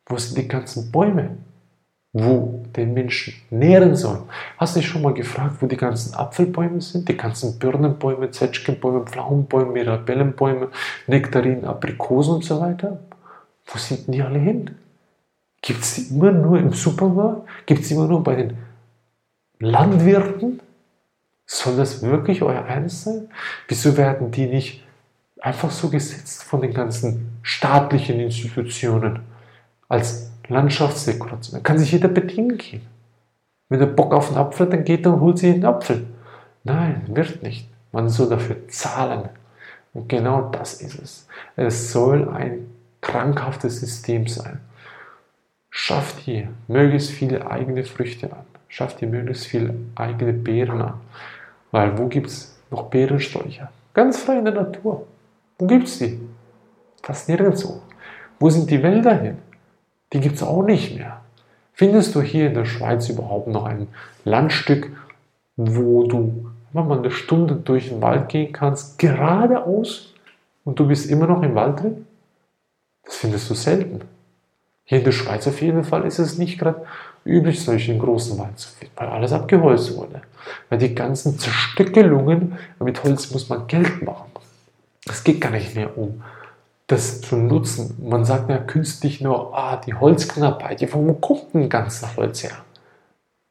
Wo 0.05 0.17
sind 0.17 0.37
die 0.37 0.47
ganzen 0.47 0.91
Bäume? 0.91 1.37
Wo 2.13 2.63
den 2.75 2.93
Menschen 2.93 3.33
nähren 3.49 3.95
soll. 3.95 4.21
Hast 4.57 4.75
du 4.75 4.79
dich 4.79 4.87
schon 4.87 5.01
mal 5.01 5.15
gefragt, 5.15 5.55
wo 5.59 5.65
die 5.65 5.77
ganzen 5.77 6.13
Apfelbäume 6.13 6.79
sind, 6.79 7.09
die 7.09 7.17
ganzen 7.17 7.57
Birnenbäume, 7.57 8.29
Zwetschgenbäume, 8.29 9.05
Pflaumenbäume, 9.05 9.71
Mirabellenbäume, 9.71 10.69
Nektarinen, 11.07 11.65
Aprikosen 11.65 12.35
und 12.35 12.45
so 12.45 12.61
weiter? 12.61 12.99
Wo 13.65 13.79
sind 13.79 14.13
die 14.13 14.21
alle 14.21 14.37
hin? 14.37 14.69
Gibt 15.61 15.81
es 15.81 15.95
die 15.95 16.13
immer 16.13 16.31
nur 16.31 16.59
im 16.59 16.71
Supermarkt? 16.71 17.47
Gibt 17.65 17.81
es 17.81 17.87
die 17.87 17.95
immer 17.95 18.07
nur 18.07 18.23
bei 18.23 18.35
den 18.35 18.57
Landwirten? 19.59 20.59
Soll 21.47 21.77
das 21.77 22.03
wirklich 22.03 22.43
euer 22.43 22.65
Ernst 22.65 23.05
sein? 23.05 23.29
Wieso 23.67 23.97
werden 23.97 24.29
die 24.29 24.45
nicht 24.45 24.83
einfach 25.41 25.71
so 25.71 25.89
gesetzt 25.89 26.43
von 26.43 26.61
den 26.61 26.73
ganzen 26.73 27.39
staatlichen 27.41 28.19
Institutionen 28.19 29.21
als 29.89 30.32
Landschaftsdekoration. 30.47 31.59
Da 31.59 31.63
kann 31.63 31.77
sich 31.77 31.91
jeder 31.91 32.07
bedienen 32.07 32.57
gehen. 32.57 32.85
Wenn 33.69 33.79
er 33.79 33.87
Bock 33.87 34.13
auf 34.13 34.29
einen 34.29 34.37
Apfel, 34.37 34.67
dann 34.67 34.83
geht 34.83 35.05
er 35.05 35.13
und 35.13 35.21
holt 35.21 35.37
sich 35.37 35.53
einen 35.53 35.65
Apfel. 35.65 36.05
Nein, 36.63 37.03
wird 37.07 37.43
nicht. 37.43 37.69
Man 37.91 38.09
soll 38.09 38.29
dafür 38.29 38.67
zahlen. 38.67 39.29
Und 39.93 40.09
genau 40.09 40.49
das 40.49 40.81
ist 40.81 40.99
es. 40.99 41.27
Es 41.55 41.91
soll 41.91 42.29
ein 42.29 42.67
krankhaftes 43.01 43.79
System 43.79 44.27
sein. 44.27 44.59
Schafft 45.69 46.27
ihr 46.27 46.49
möglichst 46.67 47.11
viele 47.11 47.49
eigene 47.49 47.83
Früchte 47.83 48.31
an. 48.31 48.45
Schafft 48.67 49.01
ihr 49.01 49.07
möglichst 49.07 49.45
viele 49.45 49.75
eigene 49.95 50.33
Beeren 50.33 50.81
an. 50.81 50.93
Weil 51.71 51.97
wo 51.97 52.07
gibt 52.07 52.27
es 52.27 52.59
noch 52.69 52.83
Beerensträucher? 52.83 53.71
Ganz 53.93 54.19
frei 54.19 54.37
in 54.37 54.45
der 54.45 54.53
Natur. 54.53 55.05
Wo 55.59 55.67
gibt 55.67 55.87
es 55.87 55.99
die? 55.99 56.19
Fast 57.01 57.29
nirgendwo. 57.29 57.81
Wo 58.39 58.49
sind 58.49 58.69
die 58.69 58.81
Wälder 58.81 59.19
hin? 59.19 59.37
Die 60.13 60.19
gibt 60.19 60.35
es 60.35 60.43
auch 60.43 60.63
nicht 60.63 60.95
mehr. 60.95 61.21
Findest 61.73 62.13
du 62.13 62.21
hier 62.21 62.47
in 62.47 62.53
der 62.53 62.65
Schweiz 62.65 63.09
überhaupt 63.09 63.47
noch 63.47 63.65
ein 63.65 63.87
Landstück, 64.23 64.91
wo 65.57 66.03
du 66.03 66.51
mal 66.71 66.97
eine 66.97 67.11
Stunde 67.11 67.55
durch 67.55 67.89
den 67.89 68.01
Wald 68.01 68.29
gehen 68.29 68.53
kannst, 68.53 68.99
geradeaus 68.99 70.13
und 70.63 70.79
du 70.79 70.87
bist 70.87 71.09
immer 71.09 71.27
noch 71.27 71.41
im 71.43 71.55
Wald 71.55 71.81
drin? 71.81 72.05
Das 73.03 73.17
findest 73.17 73.49
du 73.49 73.53
selten. 73.53 74.01
Hier 74.85 74.99
in 74.99 75.03
der 75.03 75.11
Schweiz 75.11 75.47
auf 75.47 75.61
jeden 75.61 75.83
Fall 75.83 76.05
ist 76.05 76.19
es 76.19 76.37
nicht 76.37 76.59
gerade 76.59 76.85
üblich, 77.25 77.63
solchen 77.63 77.99
großen 77.99 78.37
Wald 78.37 78.59
zu 78.59 78.69
finden, 78.69 78.93
weil 78.97 79.07
alles 79.07 79.33
abgeholzt 79.33 79.95
wurde. 79.95 80.21
Weil 80.69 80.79
die 80.79 80.93
ganzen 80.93 81.39
Zerstückelungen, 81.39 82.57
mit 82.79 83.03
Holz 83.03 83.31
muss 83.31 83.49
man 83.49 83.67
Geld 83.67 84.03
machen. 84.03 84.31
Es 85.09 85.23
geht 85.23 85.41
gar 85.41 85.51
nicht 85.51 85.75
mehr 85.75 85.97
um 85.97 86.21
das 86.87 87.21
zu 87.21 87.37
nutzen. 87.37 87.97
Man 88.01 88.25
sagt 88.25 88.49
ja 88.49 88.57
künstlich 88.57 89.21
nur, 89.21 89.57
ah, 89.57 89.77
die 89.77 89.93
Holzknappheit. 89.93 90.81
Ja, 90.81 90.87
wo 90.91 91.13
kommt 91.13 91.53
denn 91.53 91.69
ganzes 91.69 92.15
Holz 92.17 92.43
her? 92.43 92.57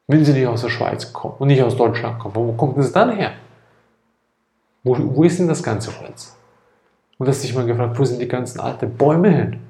Wenn 0.06 0.24
sie 0.24 0.32
nicht 0.32 0.46
aus 0.46 0.62
der 0.62 0.68
Schweiz 0.68 1.12
kommen 1.12 1.36
und 1.38 1.48
nicht 1.48 1.62
aus 1.62 1.76
Deutschland 1.76 2.18
kommen, 2.18 2.34
wo 2.34 2.52
kommt 2.52 2.76
es 2.78 2.92
dann 2.92 3.16
her? 3.16 3.32
Wo, 4.82 4.96
wo 4.98 5.24
ist 5.24 5.38
denn 5.38 5.48
das 5.48 5.62
ganze 5.62 5.98
Holz? 6.00 6.36
Und 7.18 7.26
dass 7.26 7.42
sich 7.42 7.54
mal 7.54 7.64
gefragt, 7.64 7.98
wo 7.98 8.04
sind 8.04 8.20
die 8.20 8.28
ganzen 8.28 8.60
alten 8.60 8.96
Bäume 8.96 9.30
hin? 9.30 9.60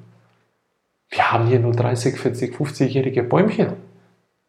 Wir 1.11 1.31
haben 1.31 1.47
hier 1.47 1.61
nur 1.61 1.73
30, 1.73 2.19
40, 2.19 2.55
50-jährige 2.57 3.23
Bäumchen. 3.23 3.75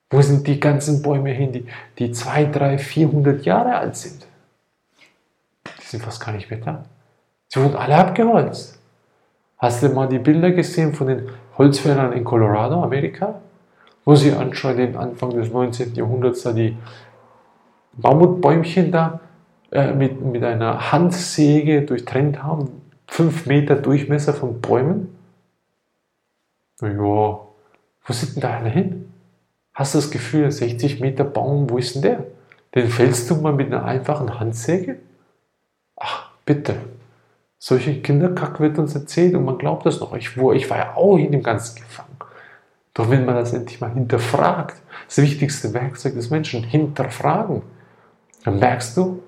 Wo 0.10 0.21
sind 0.21 0.47
die 0.47 0.60
ganzen 0.60 1.02
Bäume 1.02 1.32
hin, 1.32 1.52
die, 1.52 1.65
die 1.99 2.12
2, 2.12 2.45
3, 2.45 2.78
400 2.78 3.45
Jahre 3.45 3.76
alt 3.76 3.97
sind? 3.97 4.26
Die 5.82 5.86
sind 5.86 6.04
fast 6.04 6.23
gar 6.23 6.32
nicht 6.32 6.49
mehr 6.49 6.60
da. 6.60 6.86
Sie 7.49 7.60
wurden 7.60 7.76
alle 7.76 7.95
abgeholzt. 7.95 8.80
Hast 9.63 9.82
du 9.82 9.88
mal 9.88 10.10
die 10.10 10.19
Bilder 10.19 10.52
gesehen 10.52 10.93
von 10.93 11.08
den 11.08 11.30
Holzfällern 11.58 12.12
in 12.12 12.26
Colorado, 12.26 12.84
Amerika? 12.84 13.39
Wo 14.04 14.13
sie 14.13 14.34
anscheinend 14.34 14.97
Anfang 14.97 15.30
des 15.30 15.54
19. 15.54 15.95
Jahrhunderts 15.95 16.43
da 16.43 16.52
die 16.52 16.78
Mammutbäumchen 17.95 18.91
da 18.91 19.21
äh, 19.71 19.93
mit, 19.93 20.19
mit 20.19 20.43
einer 20.43 20.91
Handsäge 20.91 21.84
durchtrennt 21.84 22.43
haben. 22.43 22.82
Fünf 23.08 23.45
Meter 23.45 23.78
Durchmesser 23.78 24.34
von 24.34 24.60
Bäumen. 24.60 25.15
Ja, 26.82 26.89
wo 26.97 27.47
sind 28.10 28.36
denn 28.36 28.41
da 28.41 28.58
alle 28.58 28.69
hin? 28.69 29.13
Hast 29.73 29.93
du 29.93 29.99
das 29.99 30.12
Gefühl, 30.12 30.52
60 30.52 30.99
Meter 30.99 31.23
Baum, 31.23 31.69
wo 31.69 31.78
ist 31.78 31.95
denn 31.95 32.02
der? 32.02 32.26
Den 32.76 32.89
fällst 32.89 33.30
du 33.30 33.36
mal 33.36 33.54
mit 33.54 33.67
einer 33.67 33.86
einfachen 33.86 34.41
Handsäge? 34.41 34.99
Ach, 35.95 36.32
bitte 36.45 36.76
solche 37.65 38.02
Kinderkack 38.02 38.60
wird 38.60 38.78
uns 38.78 38.93
erzählt 38.93 39.36
und 39.36 39.45
man 39.45 39.58
glaubt 39.58 39.86
das 39.86 40.02
noch. 40.02 40.13
Ich, 40.17 40.38
wo, 40.38 40.52
ich 40.52 40.69
war 40.69 40.78
ja 40.78 40.95
auch 40.97 41.15
in 41.15 41.32
dem 41.32 41.41
Ganzen 41.41 41.78
gefangen. 41.78 42.17
Doch 42.93 43.10
wenn 43.10 43.23
man 43.23 43.36
das 43.36 43.54
endlich 43.54 43.80
mal 43.80 43.93
hinterfragt, 43.93 44.82
das 45.08 45.19
wichtigste 45.19 45.73
Werkzeug 45.73 46.13
des 46.13 46.30
Menschen, 46.30 46.65
hinterfragen. 46.65 47.62
dann 48.43 48.60
merkst 48.60 48.97
du, 48.97 49.23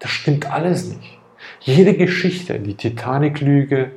das 0.00 0.10
stimmt 0.10 0.50
alles 0.50 0.88
nicht. 0.88 1.20
Jede 1.60 1.94
Geschichte, 1.96 2.58
die 2.58 2.74
Titanic-Lüge, 2.74 3.92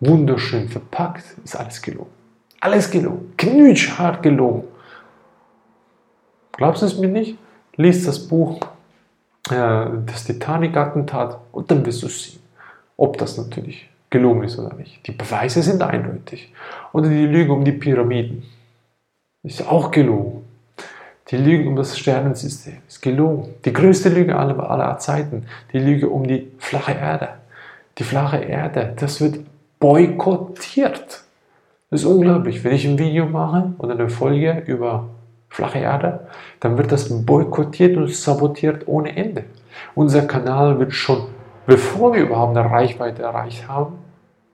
wunderschön 0.00 0.68
verpackt, 0.68 1.22
ist 1.44 1.54
alles 1.54 1.82
gelogen. 1.82 2.10
Alles 2.58 2.90
gelogen. 2.90 3.32
Knutschhart 3.36 4.24
gelogen. 4.24 4.64
Glaubst 6.50 6.82
du 6.82 6.86
es 6.86 6.98
mir 6.98 7.08
nicht? 7.08 7.38
Lies 7.76 8.04
das 8.06 8.26
Buch 8.26 8.58
äh, 9.50 9.86
Das 10.04 10.24
Titanic-Attentat 10.24 11.38
und 11.52 11.70
dann 11.70 11.86
wirst 11.86 12.02
du 12.02 12.08
sehen, 12.08 12.43
ob 12.96 13.18
das 13.18 13.36
natürlich 13.36 13.88
gelogen 14.10 14.44
ist 14.44 14.58
oder 14.58 14.74
nicht. 14.74 15.06
Die 15.06 15.12
Beweise 15.12 15.62
sind 15.62 15.82
eindeutig. 15.82 16.52
Oder 16.92 17.08
die 17.08 17.26
Lüge 17.26 17.52
um 17.52 17.64
die 17.64 17.72
Pyramiden 17.72 18.44
ist 19.42 19.66
auch 19.66 19.90
gelogen. 19.90 20.44
Die 21.30 21.36
Lüge 21.36 21.68
um 21.68 21.74
das 21.74 21.98
Sternensystem 21.98 22.78
ist 22.86 23.02
gelogen. 23.02 23.54
Die 23.64 23.72
größte 23.72 24.10
Lüge 24.10 24.36
aller, 24.36 24.70
aller 24.70 24.98
Zeiten, 24.98 25.46
die 25.72 25.78
Lüge 25.78 26.08
um 26.08 26.26
die 26.26 26.52
flache 26.58 26.92
Erde. 26.92 27.30
Die 27.98 28.04
flache 28.04 28.38
Erde, 28.38 28.92
das 28.96 29.20
wird 29.20 29.40
boykottiert. 29.80 31.24
Das 31.90 32.00
ist 32.00 32.06
unglaublich. 32.06 32.62
Wenn 32.62 32.74
ich 32.74 32.86
ein 32.86 32.98
Video 32.98 33.26
mache 33.26 33.72
oder 33.78 33.94
eine 33.94 34.08
Folge 34.08 34.62
über 34.66 35.08
flache 35.48 35.78
Erde, 35.78 36.26
dann 36.60 36.76
wird 36.76 36.92
das 36.92 37.08
boykottiert 37.24 37.96
und 37.96 38.12
sabotiert 38.12 38.86
ohne 38.86 39.16
Ende. 39.16 39.44
Unser 39.94 40.22
Kanal 40.22 40.78
wird 40.78 40.92
schon, 40.92 41.26
bevor 41.66 42.14
wir 42.14 42.22
überhaupt 42.22 42.56
eine 42.56 42.70
Reichweite 42.70 43.22
erreicht 43.22 43.68
haben, 43.68 43.98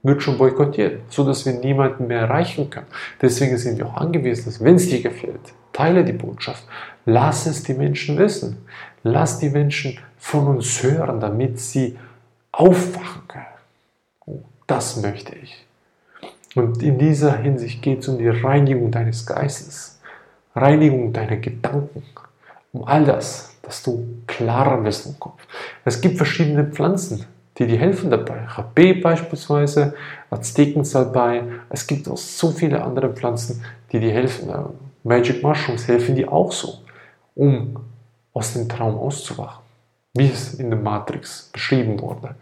wird 0.02 0.22
schon 0.22 0.38
boykottiert, 0.38 1.02
sodass 1.12 1.44
wir 1.44 1.52
niemanden 1.52 2.06
mehr 2.06 2.20
erreichen 2.20 2.70
können. 2.70 2.86
Deswegen 3.20 3.56
sind 3.58 3.78
wir 3.78 3.86
auch 3.86 3.96
angewiesen, 3.96 4.46
dass 4.46 4.62
wenn 4.62 4.76
es 4.76 4.88
dir 4.88 5.02
gefällt, 5.02 5.40
teile 5.72 6.04
die 6.04 6.12
Botschaft. 6.12 6.64
Lass 7.04 7.46
es 7.46 7.62
die 7.62 7.74
Menschen 7.74 8.18
wissen. 8.18 8.64
Lass 9.02 9.38
die 9.38 9.50
Menschen 9.50 9.98
von 10.18 10.46
uns 10.46 10.82
hören, 10.82 11.20
damit 11.20 11.58
sie 11.58 11.98
aufwachen 12.52 13.22
können. 13.28 13.44
Oh, 14.26 14.40
das 14.66 15.00
möchte 15.00 15.34
ich. 15.36 15.66
Und 16.54 16.82
in 16.82 16.98
dieser 16.98 17.36
Hinsicht 17.36 17.82
geht 17.82 18.00
es 18.00 18.08
um 18.08 18.18
die 18.18 18.28
Reinigung 18.28 18.90
deines 18.90 19.24
Geistes, 19.24 20.00
Reinigung 20.54 21.12
deiner 21.12 21.36
Gedanken, 21.36 22.02
um 22.72 22.84
all 22.84 23.04
das, 23.04 23.49
dass 23.62 23.82
du 23.82 24.06
klarer 24.26 24.82
wirst 24.84 25.06
im 25.06 25.18
Kopf. 25.18 25.42
Es 25.84 26.00
gibt 26.00 26.16
verschiedene 26.16 26.64
Pflanzen, 26.64 27.26
die 27.58 27.66
dir 27.66 27.78
helfen 27.78 28.10
dabei. 28.10 28.46
Rapé 28.46 29.00
beispielsweise, 29.00 29.94
Aztekensalbei. 30.30 31.44
Es 31.68 31.86
gibt 31.86 32.08
auch 32.08 32.16
so 32.16 32.50
viele 32.50 32.82
andere 32.82 33.10
Pflanzen, 33.10 33.64
die 33.92 34.00
dir 34.00 34.12
helfen. 34.12 34.48
Magic 35.04 35.42
Mushrooms 35.42 35.86
helfen 35.86 36.14
dir 36.14 36.32
auch 36.32 36.52
so, 36.52 36.78
um 37.34 37.76
aus 38.32 38.54
dem 38.54 38.68
Traum 38.68 38.96
auszuwachen, 38.98 39.62
wie 40.14 40.30
es 40.30 40.54
in 40.54 40.70
der 40.70 40.78
Matrix 40.78 41.50
beschrieben 41.52 42.00
wurde. 42.00 42.34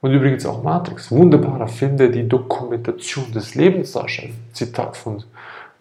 Und 0.00 0.12
übrigens 0.12 0.46
auch 0.46 0.62
Matrix, 0.62 1.10
wunderbarer 1.10 1.68
Film, 1.68 1.96
der 1.96 2.08
die 2.08 2.28
Dokumentation 2.28 3.32
des 3.32 3.54
Lebens 3.54 3.92
darstellt. 3.92 4.34
Zitat 4.52 4.96
von, 4.96 5.22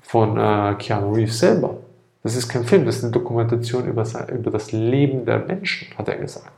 von 0.02 0.38
äh, 0.38 0.76
Keanu 0.76 1.14
Reeves 1.14 1.40
selber. 1.40 1.78
Das 2.26 2.36
ist 2.36 2.50
kein 2.50 2.66
Film, 2.66 2.86
das 2.86 2.98
ist 2.98 3.04
eine 3.04 3.14
Dokumentation 3.14 3.88
über, 3.88 4.04
über 4.30 4.52
das 4.52 4.72
Leben 4.74 5.26
der 5.26 5.40
Menschen, 5.40 5.88
hat 5.98 6.10
er 6.10 6.18
gesagt 6.18 6.52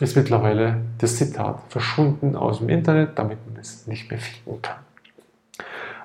ist 0.00 0.16
mittlerweile 0.16 0.82
das 0.98 1.16
Zitat 1.16 1.58
verschwunden 1.68 2.36
aus 2.36 2.58
dem 2.58 2.68
Internet, 2.68 3.18
damit 3.18 3.38
man 3.48 3.60
es 3.60 3.86
nicht 3.86 4.10
mehr 4.10 4.20
finden 4.20 4.60
kann. 4.60 4.78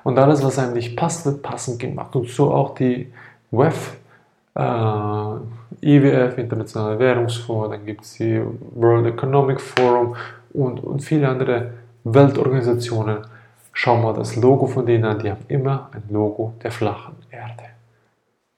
Und 0.04 0.18
alles, 0.18 0.44
was 0.44 0.58
einem 0.58 0.74
nicht 0.74 0.96
passt, 0.96 1.26
wird 1.26 1.42
passend 1.44 1.80
gemacht. 1.80 2.16
Und 2.16 2.30
so 2.30 2.54
auch 2.54 2.74
die 2.74 3.12
WEF, 3.52 3.98
äh, 4.56 4.62
IWF, 5.82 6.38
Internationale 6.38 6.98
Währungsfonds, 6.98 7.72
dann 7.72 7.86
gibt 7.86 8.02
es 8.02 8.14
die 8.14 8.42
World 8.76 9.08
Economic 9.08 9.62
Forum 9.62 10.16
und, 10.54 10.80
und 10.80 11.02
viele 11.02 11.28
andere 11.28 11.74
Weltorganisationen. 12.04 13.18
Schau 13.74 13.98
mal 13.98 14.14
das 14.14 14.36
Logo 14.36 14.68
von 14.68 14.86
denen 14.86 15.06
an, 15.06 15.20
die 15.20 15.30
haben 15.30 15.46
immer 15.48 15.90
ein 15.94 16.04
Logo 16.10 16.56
der 16.64 16.72
flachen 16.72 17.16
Erde. 17.30 17.71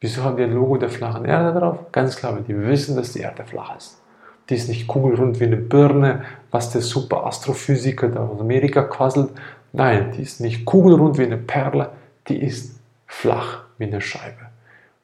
Wieso 0.03 0.21
haben 0.21 0.35
die 0.35 0.43
ein 0.43 0.51
Logo 0.51 0.75
der 0.75 0.89
flachen 0.89 1.23
Erde 1.23 1.57
drauf? 1.57 1.79
Ganz 1.93 2.17
klar, 2.17 2.35
weil 2.35 2.43
die 2.43 2.59
wissen, 2.59 2.97
dass 2.97 3.13
die 3.13 3.21
Erde 3.21 3.45
flach 3.45 3.77
ist. 3.77 4.01
Die 4.49 4.55
ist 4.55 4.67
nicht 4.67 4.85
kugelrund 4.85 5.39
wie 5.39 5.45
eine 5.45 5.55
Birne, 5.55 6.25
was 6.51 6.71
der 6.71 6.81
super 6.81 7.25
Astrophysiker 7.25 8.09
da 8.09 8.27
aus 8.27 8.41
Amerika 8.41 8.81
quasselt. 8.83 9.29
Nein, 9.71 10.11
die 10.11 10.23
ist 10.23 10.41
nicht 10.41 10.65
kugelrund 10.65 11.17
wie 11.17 11.23
eine 11.23 11.37
Perle, 11.37 11.91
die 12.27 12.43
ist 12.43 12.81
flach 13.07 13.63
wie 13.77 13.85
eine 13.85 14.01
Scheibe. 14.01 14.47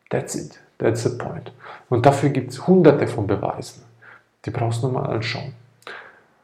That's 0.10 0.36
it. 0.36 0.60
That's 0.80 1.04
the 1.04 1.18
point. 1.18 1.54
Und 1.88 2.06
dafür 2.06 2.28
gibt 2.28 2.52
es 2.52 2.68
hunderte 2.68 3.08
von 3.08 3.26
Beweisen. 3.26 3.84
Die 4.44 4.50
brauchst 4.50 4.84
du 4.84 4.88
nur 4.90 5.02
mal 5.02 5.10
anschauen. 5.10 5.54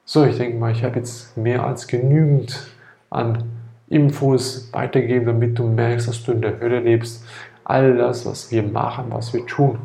So, 0.06 0.24
ich 0.24 0.38
denke 0.38 0.58
mal, 0.58 0.72
ich 0.72 0.82
habe 0.82 1.00
jetzt 1.00 1.36
mehr 1.36 1.66
als 1.66 1.88
genügend 1.88 2.68
an 3.10 3.44
Infos 3.90 4.70
weitergegeben, 4.72 5.26
damit 5.26 5.60
du 5.60 5.68
merkst, 5.68 6.08
dass 6.08 6.24
du 6.24 6.32
in 6.32 6.42
der 6.42 6.58
Hölle 6.62 6.80
lebst. 6.80 7.22
All 7.66 7.98
das, 7.98 8.26
was 8.26 8.52
wir 8.52 8.64
machen, 8.64 9.08
was 9.10 9.34
wir 9.34 9.46
tun, 9.46 9.80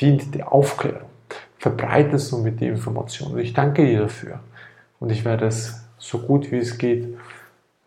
dient 0.00 0.34
der 0.34 0.52
Aufklärung 0.52 1.06
verbreitest 1.66 2.28
somit 2.28 2.60
die 2.60 2.66
Information. 2.66 3.32
Und 3.32 3.40
ich 3.40 3.52
danke 3.52 3.84
dir 3.84 4.02
dafür. 4.02 4.38
Und 5.00 5.10
ich 5.10 5.24
werde 5.24 5.46
es 5.46 5.82
so 5.98 6.18
gut 6.18 6.52
wie 6.52 6.58
es 6.58 6.78
geht 6.78 7.16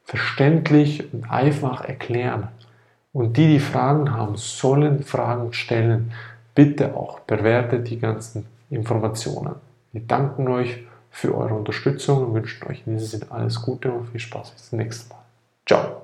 verständlich 0.04 1.14
und 1.14 1.30
einfach 1.32 1.86
erklären. 1.86 2.50
Und 3.14 3.38
die, 3.38 3.48
die 3.48 3.60
Fragen 3.60 4.12
haben, 4.12 4.36
sollen 4.36 5.04
Fragen 5.04 5.54
stellen. 5.54 6.12
Bitte 6.56 6.96
auch 6.96 7.20
bewertet 7.22 7.90
die 7.90 8.00
ganzen 8.00 8.48
Informationen. 8.70 9.56
Wir 9.94 10.02
danken 10.02 10.48
euch 10.48 10.84
für 11.10 11.36
eure 11.36 11.54
Unterstützung 11.54 12.26
und 12.26 12.34
wünschen 12.34 12.68
euch 12.68 12.84
in 12.86 12.94
diesem 12.94 13.20
Sinne 13.20 13.32
alles 13.32 13.62
Gute 13.62 13.92
und 13.92 14.10
viel 14.10 14.20
Spaß 14.20 14.52
bis 14.52 14.70
zum 14.70 14.80
nächsten 14.80 15.10
Mal. 15.10 15.24
Ciao. 15.66 16.02